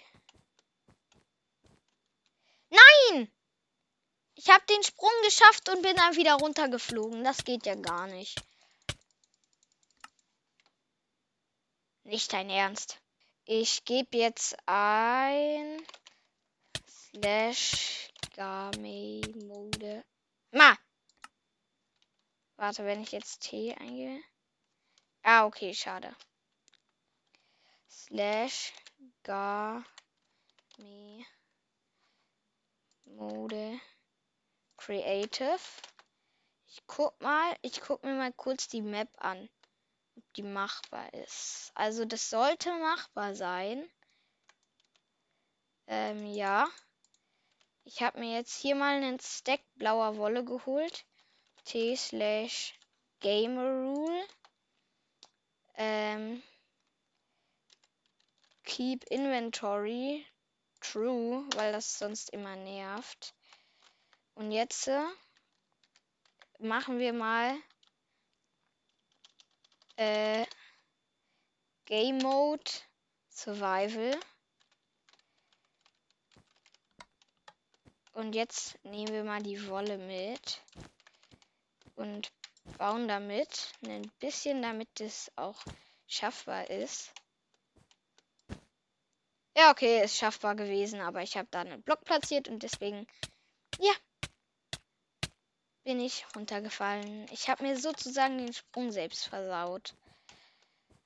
Nein! 2.70 3.32
Ich 4.36 4.48
habe 4.48 4.64
den 4.66 4.82
Sprung 4.84 5.10
geschafft 5.24 5.68
und 5.68 5.82
bin 5.82 5.96
dann 5.96 6.14
wieder 6.14 6.34
runtergeflogen. 6.34 7.24
Das 7.24 7.44
geht 7.44 7.66
ja 7.66 7.74
gar 7.74 8.06
nicht. 8.06 8.40
Nicht 12.08 12.32
dein 12.32 12.48
Ernst. 12.48 13.02
Ich 13.44 13.84
gebe 13.84 14.16
jetzt 14.16 14.56
ein 14.64 15.86
slash 16.88 18.08
game 18.34 19.46
mode. 19.46 20.02
Ma! 20.50 20.74
Warte, 22.56 22.86
wenn 22.86 23.02
ich 23.02 23.12
jetzt 23.12 23.42
T 23.42 23.74
eingebe. 23.74 24.24
Ah, 25.22 25.44
okay, 25.44 25.74
schade. 25.74 26.16
Slash 27.90 28.72
game 29.24 29.84
Mode 33.04 33.80
Creative. 34.78 35.60
Ich 36.68 36.86
guck 36.86 37.20
mal, 37.20 37.54
ich 37.60 37.82
guck 37.82 38.02
mir 38.02 38.14
mal 38.14 38.32
kurz 38.32 38.66
die 38.66 38.80
Map 38.80 39.10
an, 39.18 39.50
die 40.38 40.42
machbar 40.42 41.12
ist. 41.14 41.72
Also 41.74 42.04
das 42.04 42.30
sollte 42.30 42.70
machbar 42.70 43.34
sein. 43.34 43.90
Ähm, 45.88 46.26
ja. 46.26 46.68
Ich 47.84 48.02
habe 48.02 48.20
mir 48.20 48.36
jetzt 48.36 48.54
hier 48.54 48.76
mal 48.76 48.96
einen 48.96 49.18
Stack 49.18 49.60
blauer 49.74 50.16
Wolle 50.16 50.44
geholt. 50.44 51.04
T 51.64 51.96
slash 51.96 52.78
Gamer 53.20 53.68
Rule. 53.68 54.26
Ähm, 55.74 56.42
keep 58.64 59.04
Inventory 59.04 60.24
True, 60.80 61.44
weil 61.56 61.72
das 61.72 61.98
sonst 61.98 62.30
immer 62.30 62.54
nervt. 62.54 63.34
Und 64.34 64.52
jetzt 64.52 64.86
äh, 64.86 65.02
machen 66.60 67.00
wir 67.00 67.12
mal 67.12 67.58
äh, 69.98 70.46
Game 71.84 72.18
Mode 72.18 72.70
Survival. 73.28 74.18
Und 78.12 78.34
jetzt 78.34 78.82
nehmen 78.84 79.12
wir 79.12 79.24
mal 79.24 79.42
die 79.42 79.68
Wolle 79.68 79.98
mit 79.98 80.62
und 81.94 82.32
bauen 82.78 83.08
damit 83.08 83.72
ein 83.84 84.10
bisschen, 84.20 84.62
damit 84.62 85.00
es 85.00 85.30
auch 85.36 85.62
schaffbar 86.06 86.68
ist. 86.70 87.12
Ja, 89.56 89.70
okay, 89.72 90.04
ist 90.04 90.16
schaffbar 90.16 90.54
gewesen, 90.54 91.00
aber 91.00 91.22
ich 91.22 91.36
habe 91.36 91.48
da 91.50 91.60
einen 91.60 91.82
Block 91.82 92.04
platziert 92.04 92.48
und 92.48 92.62
deswegen, 92.62 93.06
ja, 93.80 93.92
bin 95.88 96.00
ich 96.00 96.26
runtergefallen. 96.36 97.26
Ich 97.32 97.48
habe 97.48 97.62
mir 97.62 97.74
sozusagen 97.78 98.36
den 98.36 98.52
Sprung 98.52 98.92
selbst 98.92 99.26
versaut. 99.26 99.94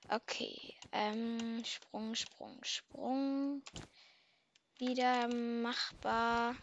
Okay, 0.09 0.75
ähm, 0.91 1.65
Sprung, 1.65 2.17
Sprung, 2.17 2.59
Sprung. 2.65 3.63
Wieder 4.79 5.29
machbar. 5.29 6.57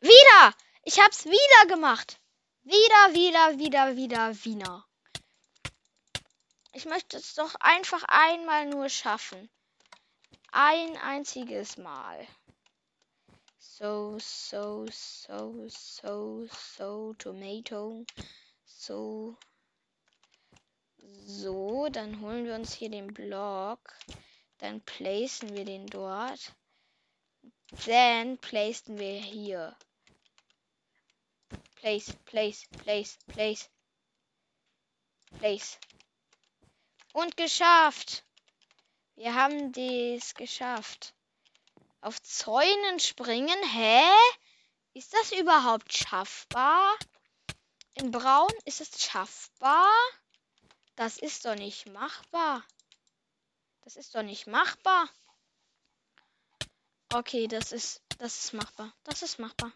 Wieder! 0.00 0.54
Ich 0.82 0.98
hab's 0.98 1.24
wieder 1.24 1.66
gemacht. 1.68 2.18
Wieder, 2.62 3.14
wieder, 3.14 3.58
wieder, 3.60 3.94
wieder, 3.94 4.44
wieder. 4.44 4.84
Ich 6.72 6.84
möchte 6.86 7.16
es 7.16 7.34
doch 7.34 7.54
einfach 7.60 8.02
einmal 8.08 8.66
nur 8.66 8.88
schaffen. 8.88 9.48
Ein 10.50 10.96
einziges 10.96 11.76
Mal. 11.76 12.26
So, 13.82 14.18
so, 14.18 14.86
so, 14.90 15.66
so, 15.68 16.46
so, 16.76 17.14
Tomato. 17.14 18.04
So. 18.66 19.38
So, 21.24 21.88
dann 21.88 22.20
holen 22.20 22.44
wir 22.44 22.56
uns 22.56 22.74
hier 22.74 22.90
den 22.90 23.06
Block. 23.06 23.96
Dann 24.58 24.82
placen 24.82 25.56
wir 25.56 25.64
den 25.64 25.86
dort. 25.86 26.54
Dann 27.86 28.36
placen 28.36 28.98
wir 28.98 29.18
hier. 29.18 29.74
Place, 31.76 32.12
place, 32.26 32.66
place, 32.84 33.16
place. 33.28 33.70
Place. 35.38 35.78
Und 37.14 37.34
geschafft. 37.38 38.26
Wir 39.14 39.34
haben 39.34 39.72
dies 39.72 40.34
geschafft. 40.34 41.14
Auf 42.00 42.22
Zäunen 42.22 42.98
springen? 42.98 43.62
Hä? 43.62 44.02
Ist 44.94 45.12
das 45.12 45.32
überhaupt 45.32 45.92
schaffbar? 45.92 46.96
In 47.94 48.10
Braun 48.10 48.52
ist 48.64 48.80
es 48.80 49.02
schaffbar? 49.02 49.90
Das 50.96 51.18
ist 51.18 51.44
doch 51.44 51.54
nicht 51.54 51.86
machbar. 51.86 52.64
Das 53.82 53.96
ist 53.96 54.14
doch 54.14 54.22
nicht 54.22 54.46
machbar. 54.46 55.08
Okay, 57.12 57.48
das 57.48 57.72
ist, 57.72 58.02
das 58.18 58.44
ist 58.44 58.52
machbar. 58.52 58.94
Das 59.04 59.22
ist 59.22 59.38
machbar. 59.38 59.72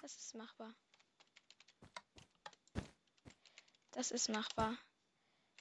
Das 0.00 0.16
ist 0.16 0.34
machbar. 0.34 0.74
Das 3.92 4.10
ist 4.10 4.28
machbar. 4.28 4.76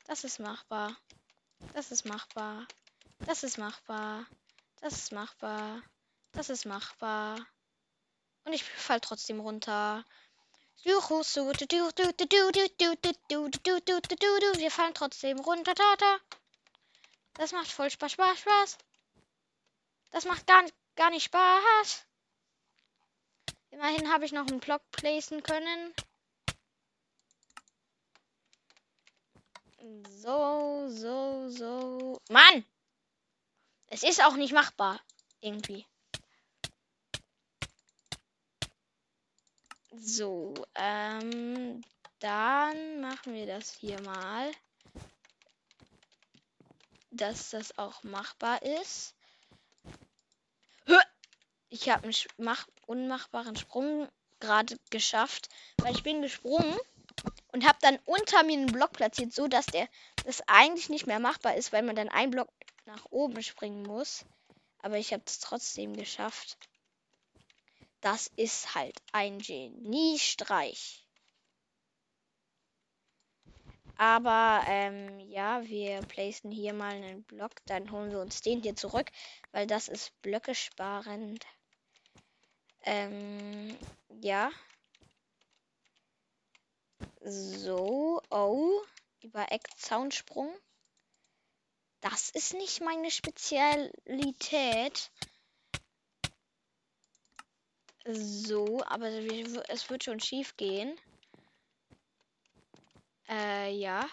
Das 0.06 0.24
ist 0.24 0.40
machbar. 0.40 0.98
Das 1.74 1.92
ist 1.92 2.06
machbar. 2.06 2.68
Das 3.20 3.44
ist 3.44 3.58
machbar. 3.58 4.28
Das 4.84 4.94
ist 4.96 5.14
machbar. 5.14 5.82
Das 6.34 6.50
ist 6.50 6.66
machbar. 6.66 7.40
Und 8.44 8.52
ich 8.52 8.66
fall 8.66 9.00
trotzdem 9.00 9.40
runter. 9.40 10.04
Wir 10.84 11.02
fallen 14.70 14.94
trotzdem 14.94 15.40
runter. 15.40 15.74
Das 17.36 17.54
macht 17.54 17.72
voll 17.72 17.90
Spaß, 17.90 18.12
Spaß, 18.12 18.40
Spaß. 18.40 18.78
Das 20.12 20.26
macht 20.26 20.46
gar, 20.48 20.66
gar 20.98 21.12
nicht 21.12 21.24
Spaß. 21.24 22.06
Immerhin 23.72 24.12
habe 24.12 24.26
ich 24.26 24.34
noch 24.34 24.48
einen 24.48 24.60
Block 24.60 24.82
placen 24.92 25.44
können. 25.44 25.94
So, 30.10 30.90
so, 30.90 31.48
so. 31.48 32.20
Mann! 32.28 32.66
Es 33.94 34.02
ist 34.02 34.24
auch 34.24 34.36
nicht 34.38 34.54
machbar. 34.54 35.00
Irgendwie. 35.40 35.86
So, 39.96 40.56
ähm, 40.74 41.84
dann 42.18 43.02
machen 43.02 43.36
wir 43.36 43.46
das 43.46 43.72
hier 43.72 44.02
mal. 44.02 44.52
Dass 47.12 47.52
das 47.52 47.78
auch 47.78 48.02
machbar 48.04 48.64
ist. 48.64 49.14
Ich 51.70 51.88
habe 51.90 52.06
einen 52.06 52.16
mach 52.38 52.68
unmachbaren 52.88 53.56
Sprung 53.56 54.10
gerade 54.40 54.76
geschafft, 54.90 55.50
weil 55.78 55.94
ich 55.94 56.02
bin 56.02 56.24
gesprungen 56.24 56.76
und 57.52 57.68
habe 57.68 57.78
dann 57.82 58.00
unter 58.06 58.42
mir 58.42 58.58
einen 58.58 58.72
Block 58.72 58.94
platziert, 58.94 59.34
so 59.34 59.48
dass 59.48 59.68
der 59.68 59.88
das 60.26 60.42
eigentlich 60.48 60.90
nicht 60.90 61.06
mehr 61.06 61.20
machbar 61.20 61.56
ist, 61.56 61.72
weil 61.72 61.84
man 61.84 61.96
dann 61.96 62.10
einen 62.10 62.32
Block 62.32 62.50
nach 62.86 63.06
oben 63.10 63.42
springen 63.42 63.84
muss. 63.84 64.26
Aber 64.80 64.98
ich 64.98 65.14
habe 65.14 65.24
es 65.26 65.40
trotzdem 65.40 65.96
geschafft. 65.96 66.58
Das 68.02 68.28
ist 68.36 68.76
halt 68.76 69.02
ein 69.14 69.40
Geniestreich. 69.40 71.08
Aber 73.96 74.64
ähm, 74.68 75.20
ja, 75.30 75.64
wir 75.64 76.02
placen 76.02 76.52
hier 76.52 76.74
mal 76.74 76.94
einen 76.94 77.24
Block. 77.24 77.52
Dann 77.66 77.92
holen 77.92 78.12
wir 78.12 78.20
uns 78.20 78.42
den 78.42 78.62
hier 78.62 78.76
zurück, 78.76 79.12
weil 79.52 79.68
das 79.68 79.88
ist 79.88 80.20
Blöcke 80.22 80.56
sparend. 80.56 81.46
Ähm, 82.82 83.78
ja. 84.22 84.52
So, 87.22 88.22
oh, 88.30 88.82
über 89.22 89.52
Eckzaunsprung. 89.52 90.54
Das 92.04 92.30
ist 92.32 92.54
nicht 92.54 92.82
meine 92.82 93.10
Spezialität. 93.10 95.10
So, 98.06 98.84
aber 98.88 99.08
es 99.08 99.90
wird 99.90 100.04
schon 100.04 100.20
schief 100.20 100.58
gehen. 100.58 101.00
Äh, 103.30 103.72
ja. 103.72 104.06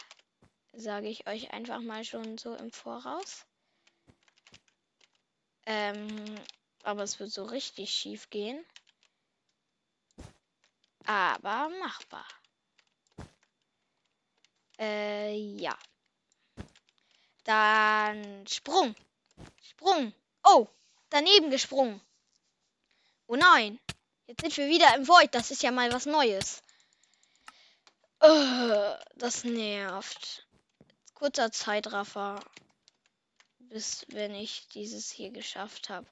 Sage 0.73 1.09
ich 1.09 1.27
euch 1.27 1.53
einfach 1.53 1.81
mal 1.81 2.05
schon 2.05 2.39
so 2.39 2.55
im 2.55 2.71
Voraus. 2.71 3.45
Ähm, 5.67 6.37
aber 6.85 7.03
es 7.03 7.19
wird 7.19 7.33
so 7.33 7.43
richtig 7.43 7.91
schief 7.91 8.31
gehen. 8.31 8.65
Aber 11.07 11.69
machbar. 11.81 12.29
Äh, 14.79 15.35
ja. 15.35 15.77
Dann 17.45 18.47
Sprung. 18.47 18.95
Sprung. 19.63 20.13
Oh, 20.45 20.69
daneben 21.09 21.51
gesprungen. 21.51 22.01
Oh 23.27 23.37
nein. 23.37 23.79
Jetzt 24.27 24.43
sind 24.43 24.57
wir 24.57 24.69
wieder 24.69 24.95
im 24.97 25.09
Void. 25.09 25.35
Das 25.35 25.51
ist 25.51 25.63
ja 25.63 25.71
mal 25.71 25.93
was 25.93 26.07
Neues. 26.07 26.63
Uh, 28.23 28.95
das 29.17 29.45
nervt. 29.45 30.47
Kurzer 31.15 31.51
Zeitraffer. 31.51 32.41
Bis 33.59 34.05
wenn 34.09 34.35
ich 34.35 34.69
dieses 34.69 35.11
hier 35.11 35.31
geschafft 35.31 35.89
habe. 35.89 36.07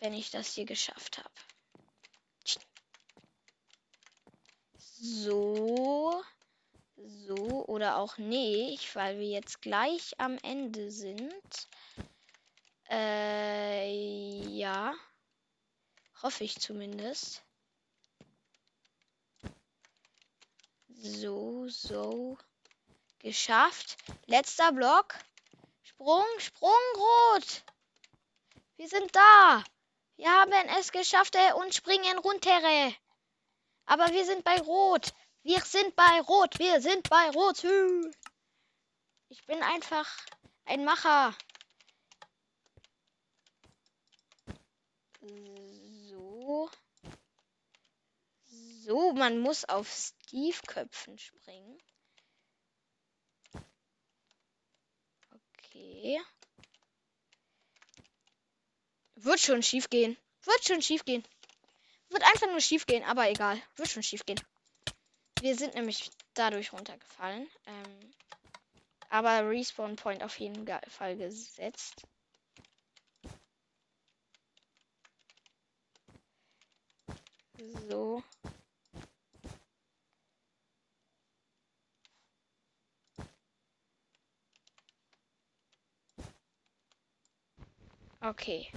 Wenn 0.00 0.12
ich 0.12 0.30
das 0.30 0.52
hier 0.52 0.66
geschafft 0.66 1.18
habe. 1.18 1.30
So. 4.88 6.22
So 6.96 7.66
oder 7.66 7.96
auch 7.96 8.16
nicht, 8.16 8.94
weil 8.96 9.18
wir 9.18 9.28
jetzt 9.28 9.60
gleich 9.60 10.14
am 10.18 10.38
Ende 10.42 10.90
sind. 10.90 11.68
Äh, 12.88 14.46
ja. 14.48 14.94
Hoffe 16.22 16.44
ich 16.44 16.58
zumindest. 16.58 17.42
So, 20.88 21.68
so. 21.68 22.38
Geschafft. 23.18 23.98
Letzter 24.26 24.72
Block. 24.72 25.18
Sprung, 25.82 26.24
Sprung, 26.38 26.70
rot. 26.96 27.62
Wir 28.76 28.88
sind 28.88 29.14
da. 29.14 29.64
Wir 30.16 30.30
haben 30.30 30.52
es 30.78 30.92
geschafft 30.92 31.34
äh, 31.34 31.52
und 31.54 31.74
springen 31.74 32.18
runter. 32.18 32.58
Aber 33.84 34.12
wir 34.12 34.24
sind 34.24 34.44
bei 34.44 34.58
Rot. 34.60 35.12
Wir 35.46 35.60
sind 35.60 35.94
bei 35.94 36.20
Rot. 36.22 36.58
Wir 36.58 36.80
sind 36.80 37.08
bei 37.08 37.30
Rot. 37.30 37.62
Ich 39.28 39.46
bin 39.46 39.62
einfach 39.62 40.08
ein 40.64 40.84
Macher. 40.84 41.36
So. 45.20 46.68
So, 48.48 49.12
man 49.12 49.38
muss 49.38 49.64
auf 49.66 49.88
Steve-Köpfen 49.88 51.16
springen. 51.16 51.78
Okay. 55.30 56.20
Wird 59.14 59.38
schon 59.38 59.62
schief 59.62 59.90
gehen. 59.90 60.16
Wird 60.42 60.64
schon 60.64 60.82
schief 60.82 61.04
gehen. 61.04 61.24
Wird 62.08 62.24
einfach 62.24 62.48
nur 62.48 62.60
schief 62.60 62.84
gehen, 62.86 63.04
aber 63.04 63.30
egal. 63.30 63.62
Wird 63.76 63.90
schon 63.90 64.02
schief 64.02 64.26
gehen. 64.26 64.40
Wir 65.40 65.54
sind 65.54 65.74
nämlich 65.74 66.10
dadurch 66.34 66.72
runtergefallen. 66.72 67.46
Ähm, 67.66 68.12
aber 69.10 69.48
Respawn 69.48 69.96
Point 69.96 70.22
auf 70.22 70.38
jeden 70.38 70.66
Fall 70.88 71.16
gesetzt. 71.16 72.06
So. 77.88 78.22
Okay. 88.20 88.70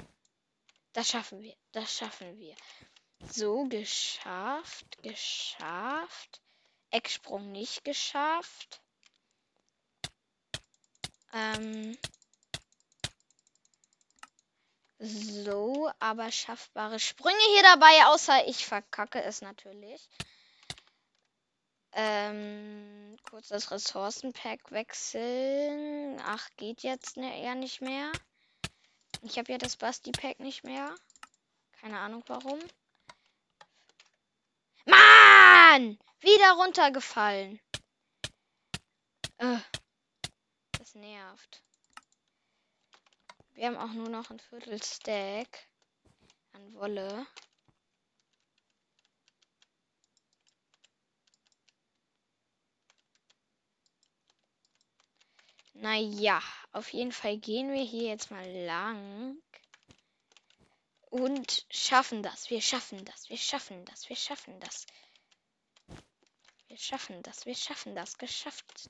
Das 0.94 1.10
schaffen 1.10 1.42
wir. 1.42 1.56
Das 1.72 1.98
schaffen 1.98 2.38
wir. 2.38 2.56
So, 3.32 3.66
geschafft. 3.68 5.02
Geschafft. 5.02 6.42
Ecksprung 6.92 7.52
nicht 7.52 7.84
geschafft. 7.84 8.82
Ähm. 11.34 11.98
So, 15.02 15.90
aber 16.00 16.30
schaffbare 16.32 17.00
Sprünge 17.00 17.40
hier 17.54 17.64
dabei, 17.64 18.06
außer 18.08 18.48
ich 18.48 18.66
verkacke 18.66 19.24
es 19.24 19.42
natürlich. 19.42 20.10
Ähm, 21.94 23.18
kurz 23.30 23.48
das 23.48 23.72
Ressourcenpack 23.72 24.72
wechseln. 24.72 26.22
Ach, 26.24 26.50
geht 26.58 26.84
jetzt 26.84 27.18
ne, 27.18 27.42
eher 27.42 27.56
nicht 27.56 27.82
mehr. 27.82 28.12
Ich 29.22 29.38
habe 29.38 29.52
ja 29.52 29.58
das 29.58 29.76
Basti-Pack 29.76 30.40
nicht 30.40 30.64
mehr. 30.64 30.94
Keine 31.80 32.00
Ahnung 32.00 32.24
warum. 32.28 32.60
Mann! 35.70 36.00
Wieder 36.22 36.54
runtergefallen. 36.54 37.60
Äh, 39.38 39.60
das 40.72 40.96
nervt. 40.96 41.62
Wir 43.54 43.68
haben 43.68 43.78
auch 43.78 43.94
nur 43.94 44.10
noch 44.10 44.32
ein 44.32 44.40
Viertel 44.40 44.82
Stack 44.82 45.68
an 46.54 46.74
Wolle. 46.74 47.28
Naja, 55.74 56.42
auf 56.72 56.92
jeden 56.94 57.12
Fall 57.12 57.38
gehen 57.38 57.72
wir 57.72 57.84
hier 57.84 58.08
jetzt 58.08 58.32
mal 58.32 58.50
lang. 58.66 59.38
Und 61.12 61.68
schaffen 61.70 62.24
das. 62.24 62.50
Wir 62.50 62.60
schaffen 62.60 63.06
das. 63.06 63.30
Wir 63.30 63.38
schaffen 63.38 63.86
das. 63.86 64.10
Wir 64.10 64.16
schaffen 64.16 64.58
das. 64.58 64.88
Wir 64.88 64.88
schaffen 64.88 65.00
das. 65.00 65.09
Wir 66.80 67.56
schaffen 67.56 67.94
das. 67.94 68.18
Geschafft. 68.18 68.90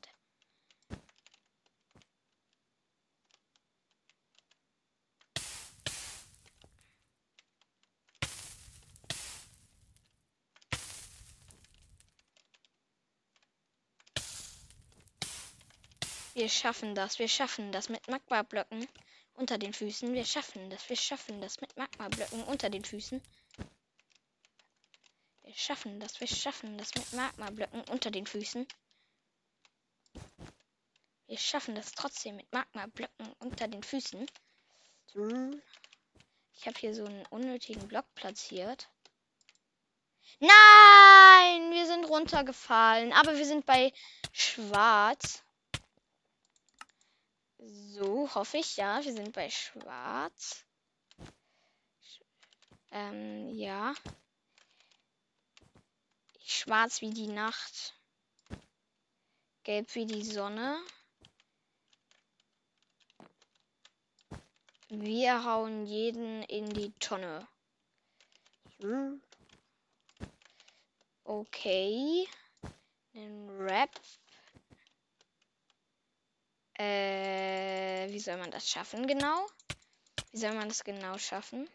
Wir 16.35 16.47
schaffen 16.47 16.93
das. 16.93 17.17
Wir 17.17 17.27
schaffen 17.27 17.71
das 17.71 17.89
mit 17.89 18.07
Magma-Blöcken 18.07 18.87
unter 19.33 19.57
den 19.57 19.73
Füßen. 19.73 20.13
Wir 20.13 20.25
schaffen 20.25 20.69
das. 20.69 20.87
Wir 20.89 20.95
schaffen 20.95 21.41
das 21.41 21.59
mit 21.59 21.75
Magma-Blöcken 21.75 22.43
unter 22.43 22.69
den 22.69 22.85
Füßen. 22.85 23.19
Wir 25.49 25.57
schaffen 25.57 25.99
das. 25.99 26.19
Wir 26.19 26.27
schaffen 26.27 26.77
das 26.77 26.93
mit 26.93 27.11
Magma-Blöcken 27.11 27.81
unter 27.89 28.11
den 28.11 28.27
Füßen. 28.27 28.67
Wir 31.25 31.37
schaffen 31.39 31.73
das 31.73 31.91
trotzdem 31.93 32.35
mit 32.35 32.53
Magma-Blöcken 32.53 33.33
unter 33.39 33.67
den 33.67 33.81
Füßen. 33.81 34.29
Ich 36.53 36.67
habe 36.67 36.77
hier 36.77 36.93
so 36.93 37.03
einen 37.03 37.25
unnötigen 37.31 37.87
Block 37.87 38.05
platziert. 38.13 38.89
Nein, 40.39 41.71
wir 41.71 41.87
sind 41.87 42.05
runtergefallen. 42.05 43.11
Aber 43.11 43.35
wir 43.35 43.45
sind 43.47 43.65
bei 43.65 43.91
Schwarz. 44.31 45.41
So, 47.57 48.35
hoffe 48.35 48.57
ich, 48.57 48.77
ja. 48.77 49.03
Wir 49.03 49.13
sind 49.13 49.33
bei 49.33 49.49
Schwarz. 49.49 50.63
Ähm, 52.91 53.49
ja. 53.49 53.95
Schwarz 56.49 57.01
wie 57.01 57.11
die 57.11 57.27
Nacht. 57.27 57.95
Gelb 59.63 59.93
wie 59.95 60.05
die 60.05 60.23
Sonne. 60.23 60.81
Wir 64.89 65.43
hauen 65.43 65.85
jeden 65.85 66.43
in 66.43 66.69
die 66.69 66.91
Tonne. 66.99 67.47
Okay. 71.23 72.27
Ein 73.13 73.49
Rap 73.49 73.91
äh, 76.79 78.09
wie 78.09 78.19
soll 78.19 78.37
man 78.37 78.51
das 78.51 78.69
schaffen 78.69 79.05
genau? 79.05 79.47
Wie 80.31 80.37
soll 80.37 80.53
man 80.53 80.69
das 80.69 80.83
genau 80.83 81.17
schaffen? 81.17 81.69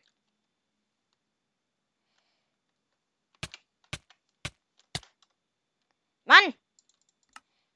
Mann! 6.24 6.54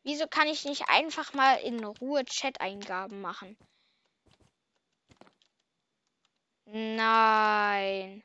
Wieso 0.09 0.27
kann 0.27 0.49
ich 0.49 0.65
nicht 0.65 0.89
einfach 0.89 1.35
mal 1.35 1.57
in 1.57 1.85
Ruhe 1.85 2.25
Chat-Eingaben 2.25 3.21
machen? 3.21 3.59
Nein. 6.65 8.25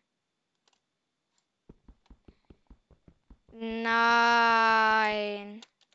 Nein. 3.52 4.80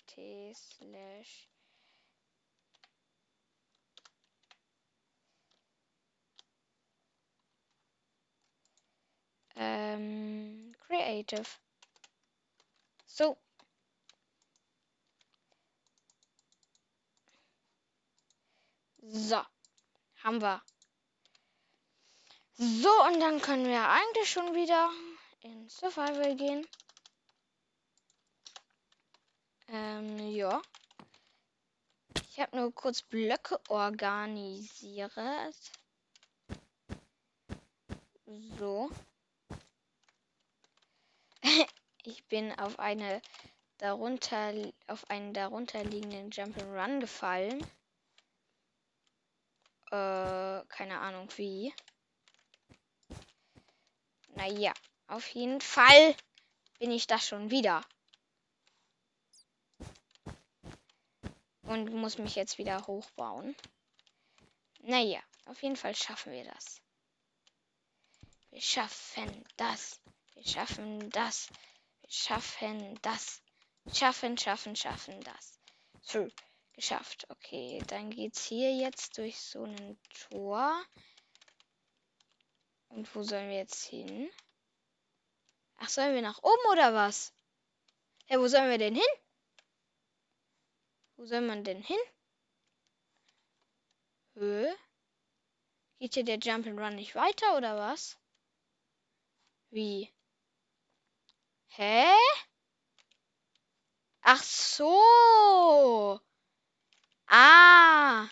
T 0.09 0.53
slash 0.55 1.49
ähm, 9.57 10.75
Creative. 10.87 11.47
So. 13.07 13.39
So. 19.11 19.41
Haben 20.23 20.43
wir. 20.43 20.63
So, 22.57 22.91
und 23.07 23.21
dann 23.21 23.41
können 23.41 23.67
wir 23.67 23.89
eigentlich 23.89 24.31
schon 24.31 24.55
wieder 24.55 24.91
in 25.41 25.69
Survival 25.69 26.37
gehen. 26.37 26.67
Ähm, 29.69 30.19
ja. 30.31 30.61
Ich 32.23 32.39
habe 32.39 32.57
nur 32.57 32.75
kurz 32.75 33.01
Blöcke 33.03 33.59
organisiert. 33.69 35.13
So. 38.59 38.91
ich 42.05 42.27
bin 42.27 42.53
auf 42.59 42.79
eine 42.79 43.23
darunter 43.79 44.53
auf 44.87 45.09
einen 45.09 45.33
darunter 45.33 45.83
liegenden 45.83 46.31
Jump'n'Run 46.31 47.01
gefallen. 47.01 47.65
Äh, 49.91 50.65
keine 50.69 50.99
Ahnung 51.01 51.29
wie. 51.37 51.73
Naja, 54.35 54.73
auf 55.07 55.27
jeden 55.31 55.61
Fall 55.61 56.15
bin 56.79 56.91
ich 56.91 57.07
das 57.07 57.27
schon 57.27 57.51
wieder. 57.51 57.85
Und 61.63 61.93
muss 61.93 62.19
mich 62.19 62.35
jetzt 62.35 62.59
wieder 62.59 62.87
hochbauen. 62.87 63.57
Naja, 64.81 65.21
auf 65.47 65.63
jeden 65.63 65.77
Fall 65.77 65.95
schaffen 65.95 66.33
wir 66.33 66.45
das. 66.45 66.81
Wir 68.51 68.61
schaffen 68.61 69.45
das. 69.57 70.01
Wir 70.35 70.47
schaffen 70.47 71.11
das. 71.11 71.49
Wir 72.01 72.11
schaffen 72.11 72.99
das. 73.03 73.43
Schaffen, 73.93 74.37
schaffen, 74.37 74.77
schaffen 74.77 75.21
das. 75.23 75.59
So, 76.03 76.29
geschafft. 76.79 77.27
Okay, 77.29 77.83
dann 77.89 78.09
geht's 78.11 78.47
hier 78.47 78.73
jetzt 78.73 79.19
durch 79.19 79.41
so 79.41 79.65
ein 79.65 79.99
Tor. 80.31 80.81
Und 82.89 83.13
wo 83.17 83.25
sollen 83.25 83.49
wir 83.49 83.57
jetzt 83.57 83.85
hin? 83.85 84.31
Ach, 85.79 85.89
sollen 85.89 86.15
wir 86.15 86.23
nach 86.23 86.41
oben 86.41 86.71
oder 86.71 86.95
was? 86.95 87.33
Ja, 88.29 88.39
wo 88.39 88.47
sollen 88.47 88.71
wir 88.71 88.79
denn 88.79 88.95
hin? 88.95 89.13
Wo 91.17 91.25
soll 91.27 91.41
man 91.41 91.65
denn 91.65 91.83
hin? 91.83 91.99
Höhe? 94.35 94.77
Geht 95.99 96.15
hier 96.15 96.25
der 96.25 96.39
Jump'n'Run 96.39 96.95
nicht 96.95 97.17
weiter 97.17 97.57
oder 97.57 97.77
was? 97.77 98.17
Wie? 99.71 100.13
Hä? 101.71 102.07
Ach 104.21 104.43
so. 104.45 106.21
Ah. 107.29 108.27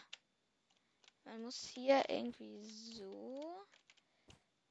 Man 1.25 1.43
muss 1.43 1.69
hier 1.75 2.03
irgendwie 2.09 2.65
so 2.65 3.67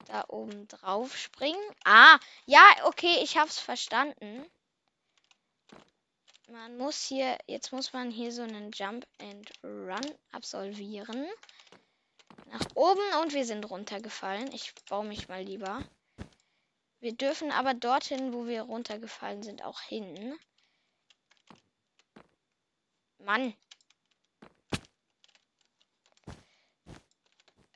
da 0.05 0.23
oben 0.27 0.67
drauf 0.67 1.17
springen. 1.17 1.61
Ah, 1.83 2.19
ja, 2.45 2.63
okay, 2.85 3.19
ich 3.21 3.37
hab's 3.37 3.59
verstanden. 3.59 4.45
Man 6.47 6.77
muss 6.77 7.03
hier, 7.03 7.37
jetzt 7.47 7.71
muss 7.71 7.93
man 7.93 8.11
hier 8.11 8.31
so 8.31 8.43
einen 8.43 8.71
Jump 8.71 9.07
and 9.19 9.51
Run 9.63 10.15
absolvieren. 10.31 11.27
Nach 12.51 12.65
oben 12.75 13.01
und 13.21 13.33
wir 13.33 13.45
sind 13.45 13.69
runtergefallen. 13.69 14.51
Ich 14.53 14.73
baue 14.87 15.05
mich 15.05 15.27
mal 15.27 15.41
lieber. 15.41 15.83
Wir 16.99 17.13
dürfen 17.13 17.51
aber 17.51 17.73
dorthin, 17.73 18.33
wo 18.33 18.45
wir 18.45 18.63
runtergefallen 18.63 19.43
sind, 19.43 19.63
auch 19.63 19.81
hin. 19.81 20.37
Mann. 23.19 23.55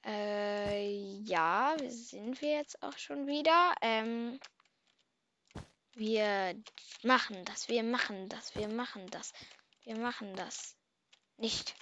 Äh, 0.09 1.21
ja, 1.21 1.75
sind 1.87 2.41
wir 2.41 2.49
jetzt 2.49 2.81
auch 2.81 2.97
schon 2.97 3.27
wieder. 3.27 3.75
Ähm, 3.79 4.39
wir 5.93 6.59
machen 7.03 7.45
das, 7.45 7.69
wir 7.69 7.83
machen 7.83 8.27
das, 8.27 8.55
wir 8.55 8.69
machen 8.69 9.05
das, 9.11 9.33
wir 9.83 9.95
machen 9.99 10.35
das. 10.35 10.75
Nicht 11.37 11.75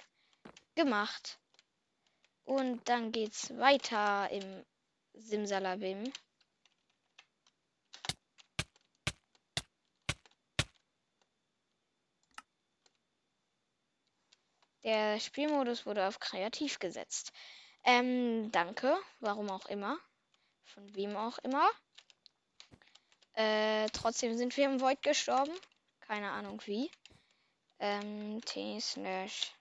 gemacht. 0.74 1.38
Und 2.44 2.86
dann 2.90 3.12
geht's 3.12 3.56
weiter 3.56 4.28
im 4.30 4.62
Simsalabim. 5.14 6.12
Der 14.84 15.18
Spielmodus 15.18 15.86
wurde 15.86 16.06
auf 16.06 16.20
kreativ 16.20 16.78
gesetzt. 16.78 17.32
Ähm, 17.88 18.52
danke. 18.52 18.98
Warum 19.20 19.48
auch 19.48 19.64
immer. 19.64 19.98
Von 20.62 20.94
wem 20.94 21.16
auch 21.16 21.38
immer. 21.38 21.70
Äh, 23.32 23.86
trotzdem 23.94 24.36
sind 24.36 24.54
wir 24.58 24.66
im 24.66 24.78
Void 24.78 25.00
gestorben. 25.00 25.54
Keine 26.00 26.30
Ahnung 26.30 26.60
wie. 26.66 26.90
Ähm, 27.78 28.42
T 28.44 28.78
slash 28.78 29.54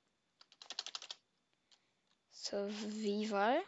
Survival. 2.33 3.63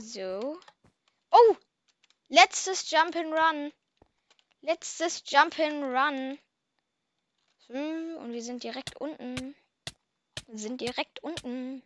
So. 0.00 0.58
Oh! 1.30 1.56
Letztes 2.26 2.90
Jump 2.90 3.14
and 3.14 3.32
Run. 3.32 3.72
Letztes 4.62 5.22
Jump 5.24 5.56
and 5.60 5.84
Run. 5.84 6.38
Hm, 7.68 8.16
und 8.16 8.32
wir 8.32 8.42
sind 8.42 8.64
direkt 8.64 8.96
unten. 8.96 9.54
Wir 10.48 10.58
sind 10.58 10.80
direkt 10.80 11.22
unten. 11.22 11.84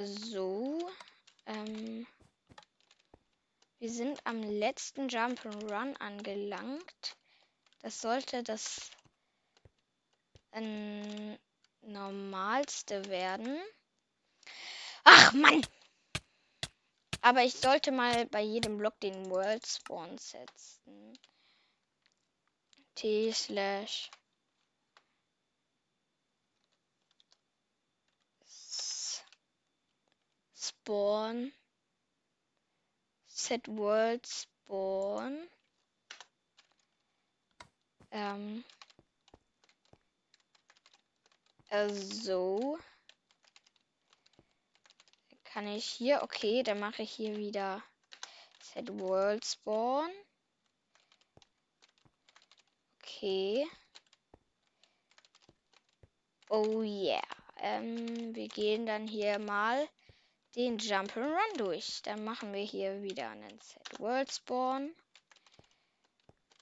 So. 0.00 0.78
Ähm. 1.46 2.06
Wir 3.80 3.90
sind 3.90 4.24
am 4.24 4.42
letzten 4.42 5.08
Jump 5.08 5.44
and 5.44 5.70
Run 5.70 5.96
angelangt. 5.96 7.16
Das 7.82 8.00
sollte 8.00 8.42
das 8.42 8.90
ähm, 10.52 11.36
normalste 11.82 13.04
werden. 13.06 13.60
Ach 15.04 15.32
Mann! 15.32 15.66
Aber 17.20 17.42
ich 17.42 17.54
sollte 17.54 17.90
mal 17.90 18.26
bei 18.26 18.42
jedem 18.42 18.78
Block 18.78 18.98
den 19.00 19.30
World 19.30 19.66
Spawn 19.66 20.16
setzen. 20.18 21.18
T 22.94 23.32
slash 23.32 24.10
Spawn 30.88 31.52
Set 33.26 33.68
World 33.68 34.26
Spawn 34.26 35.46
ähm 38.10 38.64
also 41.68 42.78
kann 45.44 45.66
ich 45.66 45.84
hier, 45.84 46.22
okay, 46.22 46.62
dann 46.62 46.80
mache 46.80 47.02
ich 47.02 47.10
hier 47.10 47.36
wieder 47.36 47.82
Set 48.62 48.88
World 48.98 49.44
Spawn. 49.44 50.10
Okay. 53.02 53.66
Oh 56.48 56.80
yeah. 56.80 57.20
Ähm, 57.58 58.34
wir 58.34 58.48
gehen 58.48 58.86
dann 58.86 59.06
hier 59.06 59.38
mal 59.38 59.86
den 60.56 60.78
Jump'n'Run 60.78 61.56
durch. 61.56 62.02
Dann 62.02 62.24
machen 62.24 62.52
wir 62.52 62.62
hier 62.62 63.02
wieder 63.02 63.30
einen 63.30 63.60
Set 63.60 64.00
World 64.00 64.32
Spawn. 64.32 64.94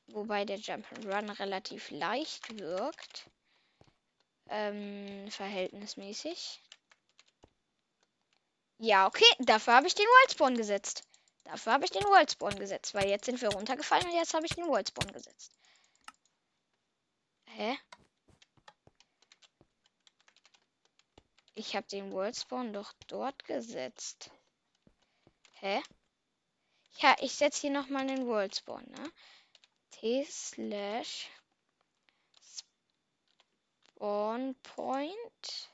Wobei 0.08 0.44
der 0.44 0.58
Jump'n'Run 0.58 1.38
relativ 1.38 1.90
leicht 1.90 2.58
wirkt. 2.58 3.28
Ähm, 4.48 5.30
verhältnismäßig. 5.30 6.60
Ja, 8.78 9.06
okay. 9.06 9.24
Dafür 9.38 9.74
habe 9.74 9.86
ich 9.86 9.94
den 9.94 10.06
Worldspawn 10.06 10.56
gesetzt. 10.56 11.02
Dafür 11.44 11.72
habe 11.72 11.84
ich 11.84 11.90
den 11.90 12.04
Worldspawn 12.04 12.56
gesetzt. 12.56 12.94
Weil 12.94 13.08
jetzt 13.08 13.24
sind 13.24 13.40
wir 13.40 13.50
runtergefallen 13.50 14.06
und 14.06 14.14
jetzt 14.14 14.34
habe 14.34 14.46
ich 14.46 14.54
den 14.54 14.66
Worldspawn 14.66 15.12
gesetzt. 15.12 15.52
Hä? 17.46 17.78
Ich 21.58 21.74
habe 21.74 21.86
den 21.86 22.12
Worldspawn 22.12 22.74
doch 22.74 22.92
dort 23.08 23.42
gesetzt. 23.44 24.30
Hä? 25.52 25.82
Ja, 26.98 27.16
ich 27.20 27.32
setze 27.32 27.62
hier 27.62 27.70
nochmal 27.70 28.06
den 28.06 28.26
Worldspawn, 28.26 28.84
ne? 28.84 29.10
T 29.90 30.22
slash 30.24 31.30
Spawn 33.88 34.54
Point. 34.62 35.70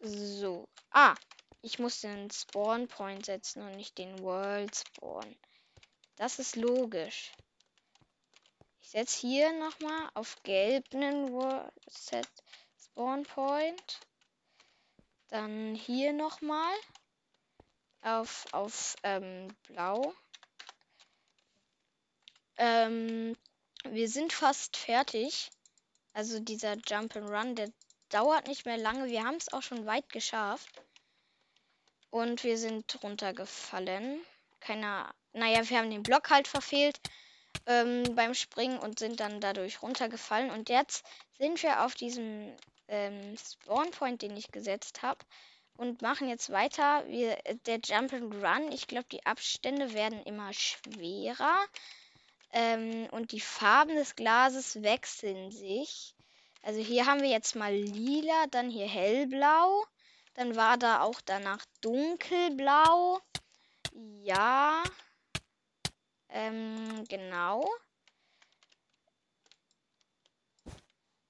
So. 0.00 0.68
Ah, 0.90 1.14
ich 1.62 1.78
muss 1.78 2.02
den 2.02 2.30
Spawn 2.30 2.88
Point 2.88 3.24
setzen 3.24 3.62
und 3.62 3.76
nicht 3.76 3.96
den 3.96 4.18
World 4.18 4.76
Spawn. 4.76 5.34
Das 6.16 6.38
ist 6.38 6.56
logisch. 6.56 7.32
Setze 8.94 9.26
hier 9.26 9.52
nochmal 9.54 10.08
auf 10.14 10.40
gelb 10.44 10.94
einen 10.94 11.36
Set 11.88 12.28
Spawn 12.78 13.24
Point. 13.24 14.00
Dann 15.26 15.74
hier 15.74 16.12
nochmal 16.12 16.72
auf, 18.02 18.46
auf 18.52 18.94
ähm, 19.02 19.48
blau. 19.66 20.14
Ähm, 22.56 23.36
wir 23.82 24.08
sind 24.08 24.32
fast 24.32 24.76
fertig. 24.76 25.50
Also 26.12 26.38
dieser 26.38 26.76
Jump 26.86 27.16
and 27.16 27.28
Run, 27.28 27.56
der 27.56 27.72
dauert 28.10 28.46
nicht 28.46 28.64
mehr 28.64 28.78
lange. 28.78 29.06
Wir 29.06 29.24
haben 29.24 29.38
es 29.38 29.52
auch 29.52 29.62
schon 29.62 29.86
weit 29.86 30.08
geschafft. 30.10 30.70
Und 32.10 32.44
wir 32.44 32.56
sind 32.58 33.02
runtergefallen. 33.02 34.24
Keiner. 34.60 35.12
Naja, 35.32 35.68
wir 35.68 35.78
haben 35.78 35.90
den 35.90 36.04
Block 36.04 36.30
halt 36.30 36.46
verfehlt 36.46 37.00
ähm, 37.66 38.02
beim 38.14 38.34
Springen 38.34 38.78
und 38.78 38.98
sind 38.98 39.20
dann 39.20 39.40
dadurch 39.40 39.82
runtergefallen. 39.82 40.50
Und 40.50 40.68
jetzt 40.68 41.04
sind 41.38 41.62
wir 41.62 41.84
auf 41.84 41.94
diesem 41.94 42.54
ähm, 42.88 43.36
Spawnpoint, 43.36 44.22
den 44.22 44.36
ich 44.36 44.52
gesetzt 44.52 45.02
habe. 45.02 45.20
Und 45.76 46.02
machen 46.02 46.28
jetzt 46.28 46.50
weiter. 46.50 47.04
Wir, 47.08 47.36
der 47.66 47.80
Jump 47.84 48.12
and 48.12 48.32
Run, 48.34 48.70
ich 48.70 48.86
glaube, 48.86 49.06
die 49.10 49.26
Abstände 49.26 49.92
werden 49.92 50.22
immer 50.22 50.52
schwerer. 50.52 51.56
Ähm, 52.52 53.08
und 53.10 53.32
die 53.32 53.40
Farben 53.40 53.96
des 53.96 54.14
Glases 54.14 54.82
wechseln 54.82 55.50
sich. 55.50 56.14
Also 56.62 56.80
hier 56.80 57.06
haben 57.06 57.20
wir 57.20 57.28
jetzt 57.28 57.56
mal 57.56 57.74
lila, 57.74 58.46
dann 58.50 58.70
hier 58.70 58.86
hellblau. 58.86 59.84
Dann 60.34 60.54
war 60.54 60.78
da 60.78 61.00
auch 61.00 61.20
danach 61.20 61.64
dunkelblau. 61.80 63.20
Ja. 64.22 64.82
Ähm, 66.34 67.04
genau. 67.08 67.64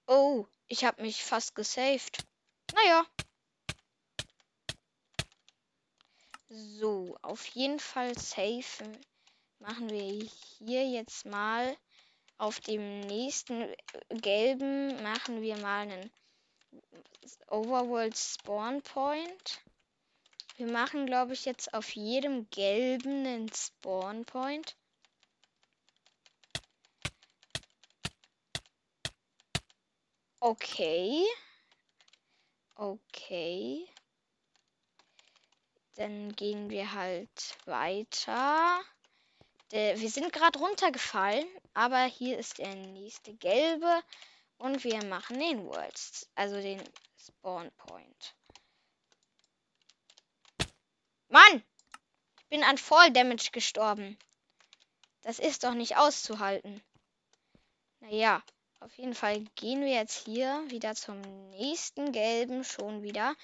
Oh, 0.06 0.46
ich 0.66 0.82
habe 0.86 1.02
mich 1.02 1.22
fast 1.22 1.54
gesaved. 1.54 2.24
Naja. 2.72 3.06
So, 6.48 7.18
auf 7.20 7.44
jeden 7.48 7.80
Fall 7.80 8.16
safe 8.18 8.90
machen 9.58 9.90
wir 9.90 10.26
hier 10.58 10.88
jetzt 10.88 11.26
mal 11.26 11.76
auf 12.38 12.60
dem 12.60 13.00
nächsten 13.00 13.74
gelben 14.08 15.02
machen 15.02 15.42
wir 15.42 15.58
mal 15.58 15.82
einen 15.82 16.10
Overworld 17.48 18.16
Spawn 18.16 18.80
Point. 18.80 19.60
Wir 20.56 20.66
machen, 20.66 21.04
glaube 21.04 21.34
ich, 21.34 21.44
jetzt 21.44 21.74
auf 21.74 21.94
jedem 21.94 22.48
gelben 22.48 23.26
einen 23.26 23.52
Spawn 23.52 24.24
Point. 24.24 24.76
Okay. 30.44 31.24
Okay. 32.76 33.88
Dann 35.94 36.36
gehen 36.36 36.68
wir 36.68 36.92
halt 36.92 37.56
weiter. 37.64 38.78
Wir 39.70 40.10
sind 40.10 40.34
gerade 40.34 40.58
runtergefallen, 40.58 41.48
aber 41.72 42.04
hier 42.04 42.36
ist 42.36 42.58
der 42.58 42.74
nächste 42.74 43.32
gelbe 43.32 44.02
und 44.58 44.84
wir 44.84 45.02
machen 45.06 45.40
den 45.40 45.64
Worlds, 45.64 46.28
also 46.34 46.56
den 46.56 46.82
Spawn 47.16 47.70
Point. 47.78 48.34
Mann! 51.28 51.64
Ich 52.36 52.46
bin 52.50 52.64
an 52.64 52.76
Fall 52.76 53.10
Damage 53.10 53.48
gestorben. 53.50 54.18
Das 55.22 55.38
ist 55.38 55.64
doch 55.64 55.72
nicht 55.72 55.96
auszuhalten. 55.96 56.82
Naja, 58.00 58.42
auf 58.84 58.98
jeden 58.98 59.14
Fall 59.14 59.40
gehen 59.56 59.80
wir 59.80 59.94
jetzt 59.94 60.26
hier 60.26 60.62
wieder 60.68 60.94
zum 60.94 61.20
nächsten 61.50 62.12
gelben 62.12 62.64
schon 62.64 63.02
wieder 63.02 63.34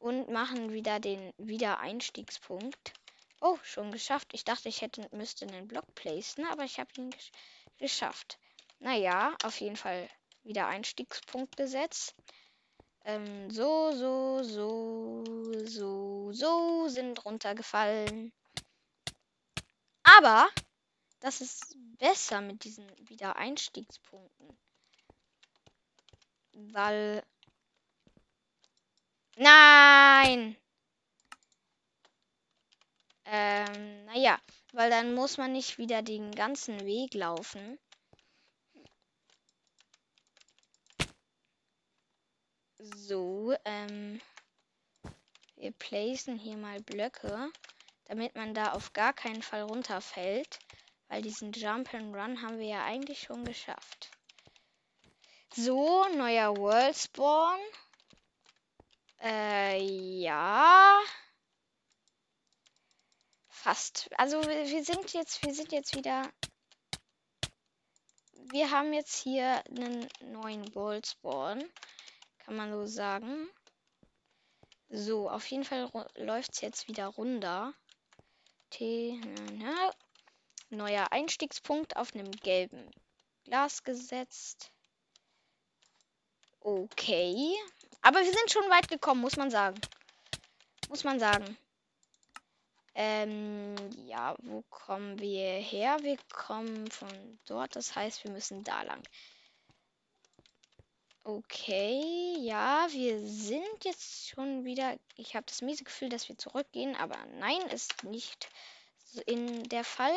und 0.00 0.28
machen 0.28 0.72
wieder 0.72 0.98
den 0.98 1.32
Wiedereinstiegspunkt. 1.38 2.92
Oh, 3.40 3.56
schon 3.62 3.92
geschafft. 3.92 4.30
Ich 4.32 4.44
dachte, 4.44 4.68
ich 4.68 4.82
hätte 4.82 5.08
müsste 5.12 5.46
einen 5.46 5.68
Block 5.68 5.94
placen, 5.94 6.44
aber 6.46 6.64
ich 6.64 6.80
habe 6.80 6.90
ihn 6.96 7.10
gesch 7.10 7.30
geschafft. 7.78 8.38
Naja, 8.80 9.36
auf 9.44 9.60
jeden 9.60 9.76
Fall 9.76 10.08
wieder 10.42 10.66
Einstiegspunkt 10.66 11.56
gesetzt. 11.56 12.16
Ähm, 13.04 13.50
so, 13.50 13.92
so, 13.92 14.42
so, 14.42 15.24
so, 15.64 16.32
so 16.32 16.88
sind 16.88 17.24
runtergefallen. 17.24 18.32
Aber 20.02 20.48
das 21.20 21.40
ist 21.40 21.76
besser 21.98 22.40
mit 22.40 22.64
diesen 22.64 22.90
Wiedereinstiegspunkten. 23.08 24.58
Weil. 26.52 27.22
Nein! 29.36 30.56
Ähm, 33.24 34.04
naja, 34.04 34.38
weil 34.72 34.90
dann 34.90 35.14
muss 35.14 35.38
man 35.38 35.52
nicht 35.52 35.78
wieder 35.78 36.02
den 36.02 36.32
ganzen 36.32 36.80
Weg 36.84 37.14
laufen. 37.14 37.78
So, 42.78 43.54
ähm, 43.64 44.20
wir 45.56 45.70
placen 45.72 46.36
hier 46.36 46.56
mal 46.56 46.80
Blöcke, 46.80 47.50
damit 48.06 48.34
man 48.34 48.54
da 48.54 48.72
auf 48.72 48.92
gar 48.92 49.12
keinen 49.12 49.42
Fall 49.42 49.62
runterfällt, 49.62 50.58
weil 51.08 51.22
diesen 51.22 51.52
Jump 51.52 51.94
and 51.94 52.14
Run 52.14 52.42
haben 52.42 52.58
wir 52.58 52.66
ja 52.66 52.84
eigentlich 52.84 53.20
schon 53.20 53.44
geschafft. 53.44 54.10
So, 55.54 56.08
neuer 56.16 56.56
World 56.56 56.96
Spawn. 56.96 57.60
Äh, 59.20 59.82
ja. 59.82 60.98
Fast. 63.48 64.08
Also 64.16 64.42
wir 64.42 64.82
sind 64.82 65.12
jetzt, 65.12 65.44
wir 65.44 65.52
sind 65.52 65.70
jetzt 65.70 65.94
wieder. 65.94 66.32
Wir 68.50 68.70
haben 68.70 68.94
jetzt 68.94 69.14
hier 69.14 69.62
einen 69.66 70.08
neuen 70.22 70.74
World 70.74 71.06
Spawn. 71.06 71.62
Kann 72.38 72.56
man 72.56 72.72
so 72.72 72.86
sagen. 72.86 73.46
So, 74.88 75.28
auf 75.28 75.44
jeden 75.50 75.64
Fall 75.64 75.90
läuft 76.16 76.54
es 76.54 76.62
jetzt 76.62 76.88
wieder 76.88 77.08
runter. 77.08 77.74
T 78.70 79.20
na, 79.58 79.92
neuer 80.70 81.12
Einstiegspunkt 81.12 81.98
auf 81.98 82.14
einem 82.14 82.30
gelben 82.30 82.90
Glas 83.44 83.84
gesetzt. 83.84 84.72
Okay. 86.64 87.56
Aber 88.02 88.20
wir 88.20 88.32
sind 88.32 88.50
schon 88.50 88.68
weit 88.70 88.88
gekommen, 88.88 89.20
muss 89.20 89.36
man 89.36 89.50
sagen. 89.50 89.80
Muss 90.88 91.04
man 91.04 91.18
sagen. 91.18 91.56
Ähm, 92.94 93.74
ja, 94.06 94.36
wo 94.42 94.62
kommen 94.68 95.18
wir 95.18 95.54
her? 95.58 95.96
Wir 96.02 96.18
kommen 96.32 96.90
von 96.90 97.08
dort, 97.46 97.74
das 97.74 97.96
heißt, 97.96 98.22
wir 98.24 98.30
müssen 98.30 98.64
da 98.64 98.82
lang. 98.82 99.02
Okay, 101.24 102.36
ja, 102.40 102.86
wir 102.90 103.24
sind 103.26 103.84
jetzt 103.84 104.28
schon 104.28 104.64
wieder. 104.64 104.96
Ich 105.16 105.34
habe 105.34 105.46
das 105.46 105.62
miese 105.62 105.84
Gefühl, 105.84 106.08
dass 106.08 106.28
wir 106.28 106.36
zurückgehen, 106.36 106.96
aber 106.96 107.16
nein, 107.38 107.60
ist 107.70 108.02
nicht 108.04 108.50
in 109.26 109.62
der 109.68 109.84
Fall. 109.84 110.14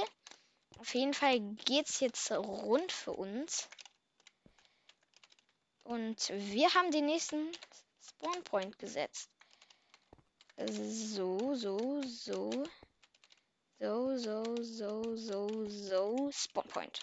Auf 0.80 0.93
jeden 0.96 1.14
Fall 1.14 1.39
geht 1.39 1.88
es 1.88 2.00
jetzt 2.00 2.32
rund 2.32 2.91
für 2.91 3.14
uns. 3.14 3.70
Und 5.86 6.30
wir 6.30 6.74
haben 6.74 6.90
den 6.90 7.06
nächsten 7.06 7.52
Spawn 8.02 8.44
Point 8.44 8.80
gesetzt. 8.80 9.30
So, 10.58 11.54
so, 11.54 12.02
so. 12.02 12.64
So, 13.80 14.18
so, 14.18 14.44
so, 14.64 15.16
so, 15.16 15.70
so. 15.70 16.32
Spawn 16.32 16.68
Point. 16.70 17.00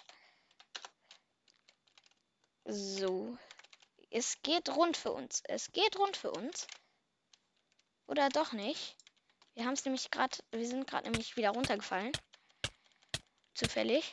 So. 2.65 3.37
Es 4.11 4.41
geht 4.43 4.67
rund 4.75 4.97
für 4.97 5.13
uns. 5.13 5.41
Es 5.45 5.71
geht 5.71 5.97
rund 5.97 6.17
für 6.17 6.31
uns. 6.31 6.67
Oder 8.07 8.27
doch 8.27 8.51
nicht? 8.51 8.97
Wir 9.53 9.63
haben 9.63 9.75
es 9.75 9.85
nämlich 9.85 10.11
gerade, 10.11 10.37
wir 10.51 10.67
sind 10.67 10.87
gerade 10.87 11.09
nämlich 11.09 11.37
wieder 11.37 11.51
runtergefallen. 11.51 12.11
Zufällig. 13.53 14.11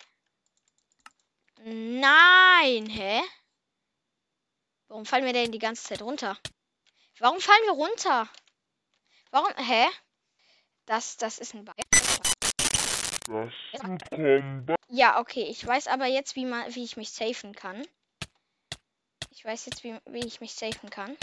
Nein, 1.65 2.87
hä? 2.87 3.21
Warum 4.91 5.07
fallen 5.07 5.25
wir 5.25 5.33
denn 5.33 5.53
die 5.53 5.61
ganze 5.61 5.85
Zeit 5.85 6.03
runter? 6.03 6.37
Warum 7.21 7.41
fallen 7.41 7.63
wir 7.63 7.75
runter? 7.75 8.29
Warum? 9.31 9.55
Hä? 9.57 9.87
Das, 10.85 11.17
das 11.17 11.39
ist 11.39 11.55
ein 11.55 11.65
Bug. 11.65 11.77
Ja, 14.89 15.21
okay. 15.21 15.45
Ich 15.45 15.65
weiß 15.65 15.87
aber 15.87 16.07
jetzt, 16.07 16.35
wie 16.35 16.45
man, 16.45 16.75
wie 16.75 16.83
ich 16.83 16.97
mich 16.97 17.11
safen 17.13 17.55
kann. 17.55 17.87
Ich 19.31 19.45
weiß 19.45 19.67
jetzt, 19.67 19.85
wie, 19.85 19.97
wie 20.07 20.27
ich 20.27 20.41
mich 20.41 20.55
safen 20.55 20.91
kann. 20.91 21.17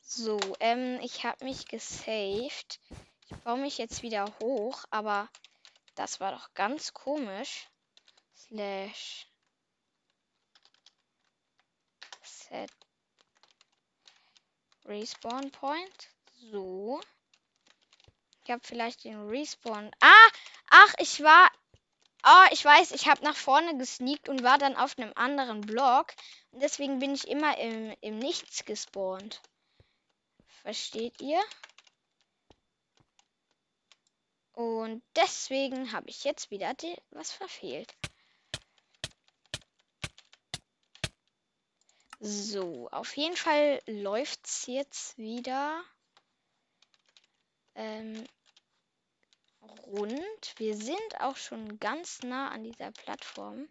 So, 0.00 0.40
ähm, 0.58 0.98
ich 1.02 1.24
habe 1.24 1.44
mich 1.44 1.68
gesaved. 1.68 2.80
Ich 3.30 3.36
baue 3.44 3.58
mich 3.58 3.78
jetzt 3.78 4.02
wieder 4.02 4.26
hoch, 4.42 4.82
aber 4.90 5.28
das 5.94 6.18
war 6.18 6.32
doch 6.32 6.52
ganz 6.54 6.92
komisch. 6.92 7.68
Slash 8.34 9.31
set 12.52 12.70
Respawn 14.84 15.50
Point. 15.50 16.08
So. 16.50 17.00
Ich 18.44 18.50
habe 18.50 18.60
vielleicht 18.64 19.04
den 19.04 19.28
Respawn. 19.28 19.90
Ah! 20.00 20.28
Ach, 20.70 20.94
ich 20.98 21.22
war. 21.22 21.50
Oh, 22.24 22.46
ich 22.52 22.64
weiß, 22.64 22.92
ich 22.92 23.08
habe 23.08 23.24
nach 23.24 23.36
vorne 23.36 23.76
gesneakt 23.78 24.28
und 24.28 24.42
war 24.42 24.58
dann 24.58 24.76
auf 24.76 24.98
einem 24.98 25.12
anderen 25.14 25.60
Block. 25.62 26.12
Und 26.50 26.60
deswegen 26.60 26.98
bin 26.98 27.14
ich 27.14 27.26
immer 27.26 27.56
im, 27.58 27.96
im 28.00 28.18
Nichts 28.18 28.64
gespawnt. 28.64 29.40
Versteht 30.62 31.20
ihr? 31.20 31.40
Und 34.52 35.02
deswegen 35.16 35.92
habe 35.92 36.10
ich 36.10 36.22
jetzt 36.24 36.50
wieder 36.50 36.74
was 37.10 37.32
verfehlt. 37.32 37.92
So, 42.24 42.88
auf 42.92 43.16
jeden 43.16 43.36
Fall 43.36 43.82
läuft 43.88 44.46
es 44.46 44.66
jetzt 44.66 45.18
wieder 45.18 45.82
ähm, 47.74 48.24
rund. 49.60 50.54
Wir 50.56 50.76
sind 50.76 51.20
auch 51.20 51.36
schon 51.36 51.80
ganz 51.80 52.22
nah 52.22 52.50
an 52.50 52.62
dieser 52.62 52.92
Plattform. 52.92 53.68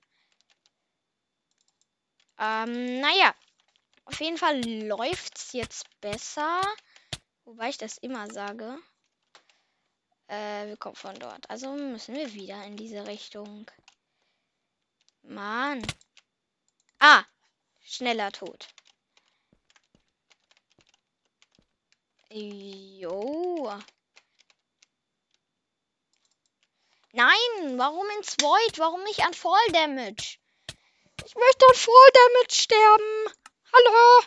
Ähm, 2.39 2.99
naja, 2.99 3.33
auf 4.03 4.19
jeden 4.19 4.37
Fall 4.37 4.61
läuft 4.85 5.37
es 5.37 5.53
jetzt 5.53 5.85
besser. 6.01 6.61
Wobei 7.45 7.69
ich 7.69 7.77
das 7.77 7.99
immer 7.99 8.29
sage. 8.33 8.77
Äh, 10.27 10.67
wir 10.67 10.75
kommen 10.75 10.97
von 10.97 11.15
dort. 11.15 11.49
Also 11.49 11.71
müssen 11.71 12.15
wir 12.15 12.33
wieder 12.33 12.61
in 12.65 12.75
diese 12.75 13.07
Richtung. 13.07 13.71
Mann. 15.21 15.81
Ah, 16.99 17.23
schneller 17.91 18.31
Tod. 18.31 18.67
Jo. 22.29 23.79
Nein, 27.11 27.77
warum 27.77 28.07
ins 28.17 28.37
Void? 28.39 28.79
Warum 28.79 29.03
nicht 29.03 29.19
an 29.25 29.33
Fall 29.33 29.67
Damage? 29.73 30.37
Ich 31.25 31.35
möchte 31.35 31.65
an 31.67 31.75
Fall 31.75 32.09
Damage 32.13 32.55
sterben. 32.55 33.33
Hallo. 33.73 34.25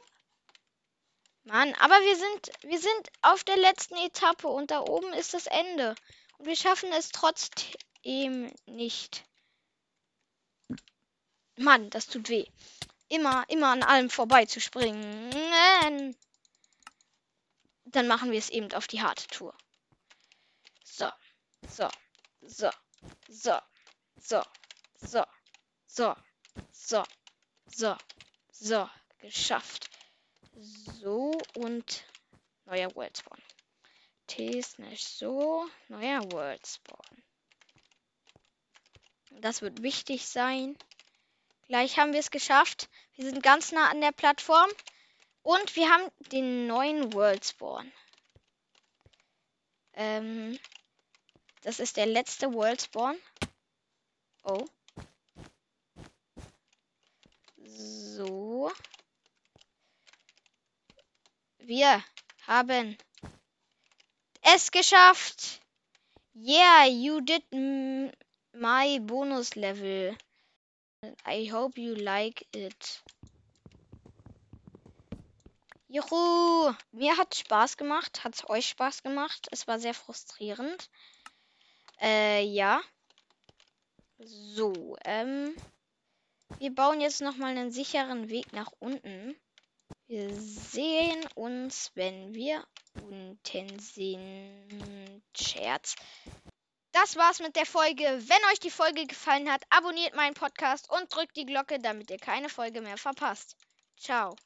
Mann, 1.44 1.74
aber 1.74 2.00
wir 2.02 2.16
sind 2.16 2.50
wir 2.62 2.78
sind 2.78 3.10
auf 3.22 3.44
der 3.44 3.56
letzten 3.56 3.96
Etappe 3.96 4.48
und 4.48 4.70
da 4.70 4.80
oben 4.80 5.12
ist 5.14 5.32
das 5.32 5.46
Ende 5.46 5.94
und 6.38 6.46
wir 6.46 6.56
schaffen 6.56 6.92
es 6.92 7.08
trotzdem 7.10 8.52
nicht. 8.66 9.24
Mann, 11.56 11.88
das 11.90 12.06
tut 12.06 12.28
weh 12.28 12.46
immer, 13.08 13.44
immer 13.48 13.68
an 13.68 13.82
allem 13.82 14.10
vorbeizuspringen. 14.10 16.14
Dann 17.84 18.08
machen 18.08 18.32
wir 18.32 18.38
es 18.38 18.50
eben 18.50 18.72
auf 18.72 18.86
die 18.86 19.02
harte 19.02 19.26
Tour. 19.28 19.54
So, 20.84 21.10
so, 21.68 21.88
so, 22.42 22.70
so, 23.28 23.58
so, 24.16 24.42
so, 24.96 25.24
so, 25.86 26.14
so, 26.72 27.04
so, 27.66 27.96
so, 28.50 28.90
geschafft. 29.20 29.90
So 31.00 31.32
und 31.54 32.04
neuer 32.66 32.94
World 32.94 33.18
Spawn. 33.18 33.42
T-Snash 34.26 35.02
so, 35.02 35.68
neuer 35.88 36.20
World 36.32 36.66
Spawn. 36.66 37.22
Das 39.40 39.62
wird 39.62 39.82
wichtig 39.82 40.26
sein. 40.26 40.76
Gleich 41.68 41.98
haben 41.98 42.12
wir 42.12 42.20
es 42.20 42.30
geschafft. 42.30 42.88
Wir 43.16 43.24
sind 43.24 43.42
ganz 43.42 43.72
nah 43.72 43.90
an 43.90 44.00
der 44.00 44.12
Plattform. 44.12 44.70
Und 45.42 45.76
wir 45.76 45.90
haben 45.90 46.10
den 46.32 46.66
neuen 46.66 47.12
World 47.12 47.44
Spawn. 47.44 47.92
Ähm, 49.92 50.58
das 51.62 51.80
ist 51.80 51.96
der 51.96 52.06
letzte 52.06 52.52
World 52.52 52.80
Spawn. 52.80 53.16
Oh. 54.42 54.64
So. 57.64 58.72
Wir 61.58 62.04
haben 62.46 62.96
es 64.42 64.70
geschafft. 64.70 65.60
Yeah, 66.34 66.86
you 66.86 67.20
did 67.20 67.42
my 67.52 68.98
bonus 69.00 69.54
level. 69.54 70.16
I 71.26 71.50
hope 71.50 71.80
you 71.80 71.94
like 71.94 72.46
it. 72.54 73.02
Juhu! 75.88 76.74
Mir 76.92 77.16
hat 77.16 77.34
Spaß 77.34 77.76
gemacht. 77.76 78.24
Hat 78.24 78.34
es 78.34 78.48
euch 78.48 78.68
Spaß 78.68 79.02
gemacht? 79.02 79.46
Es 79.50 79.66
war 79.66 79.78
sehr 79.78 79.94
frustrierend. 79.94 80.90
Äh, 82.00 82.42
ja. 82.44 82.80
So, 84.18 84.96
ähm. 85.04 85.54
Wir 86.58 86.74
bauen 86.74 87.00
jetzt 87.00 87.20
nochmal 87.20 87.50
einen 87.50 87.70
sicheren 87.70 88.28
Weg 88.28 88.52
nach 88.52 88.72
unten. 88.78 89.36
Wir 90.06 90.34
sehen 90.34 91.24
uns, 91.34 91.90
wenn 91.94 92.34
wir 92.34 92.66
unten 92.94 93.78
sind. 93.78 95.22
Scherz. 95.36 95.96
Das 96.94 97.16
war's 97.16 97.40
mit 97.40 97.56
der 97.56 97.66
Folge. 97.66 98.04
Wenn 98.04 98.52
euch 98.52 98.60
die 98.60 98.70
Folge 98.70 99.04
gefallen 99.04 99.50
hat, 99.50 99.64
abonniert 99.68 100.14
meinen 100.14 100.34
Podcast 100.34 100.88
und 100.88 101.12
drückt 101.12 101.36
die 101.36 101.44
Glocke, 101.44 101.80
damit 101.80 102.08
ihr 102.08 102.18
keine 102.18 102.48
Folge 102.48 102.80
mehr 102.80 102.96
verpasst. 102.96 103.56
Ciao. 103.98 104.36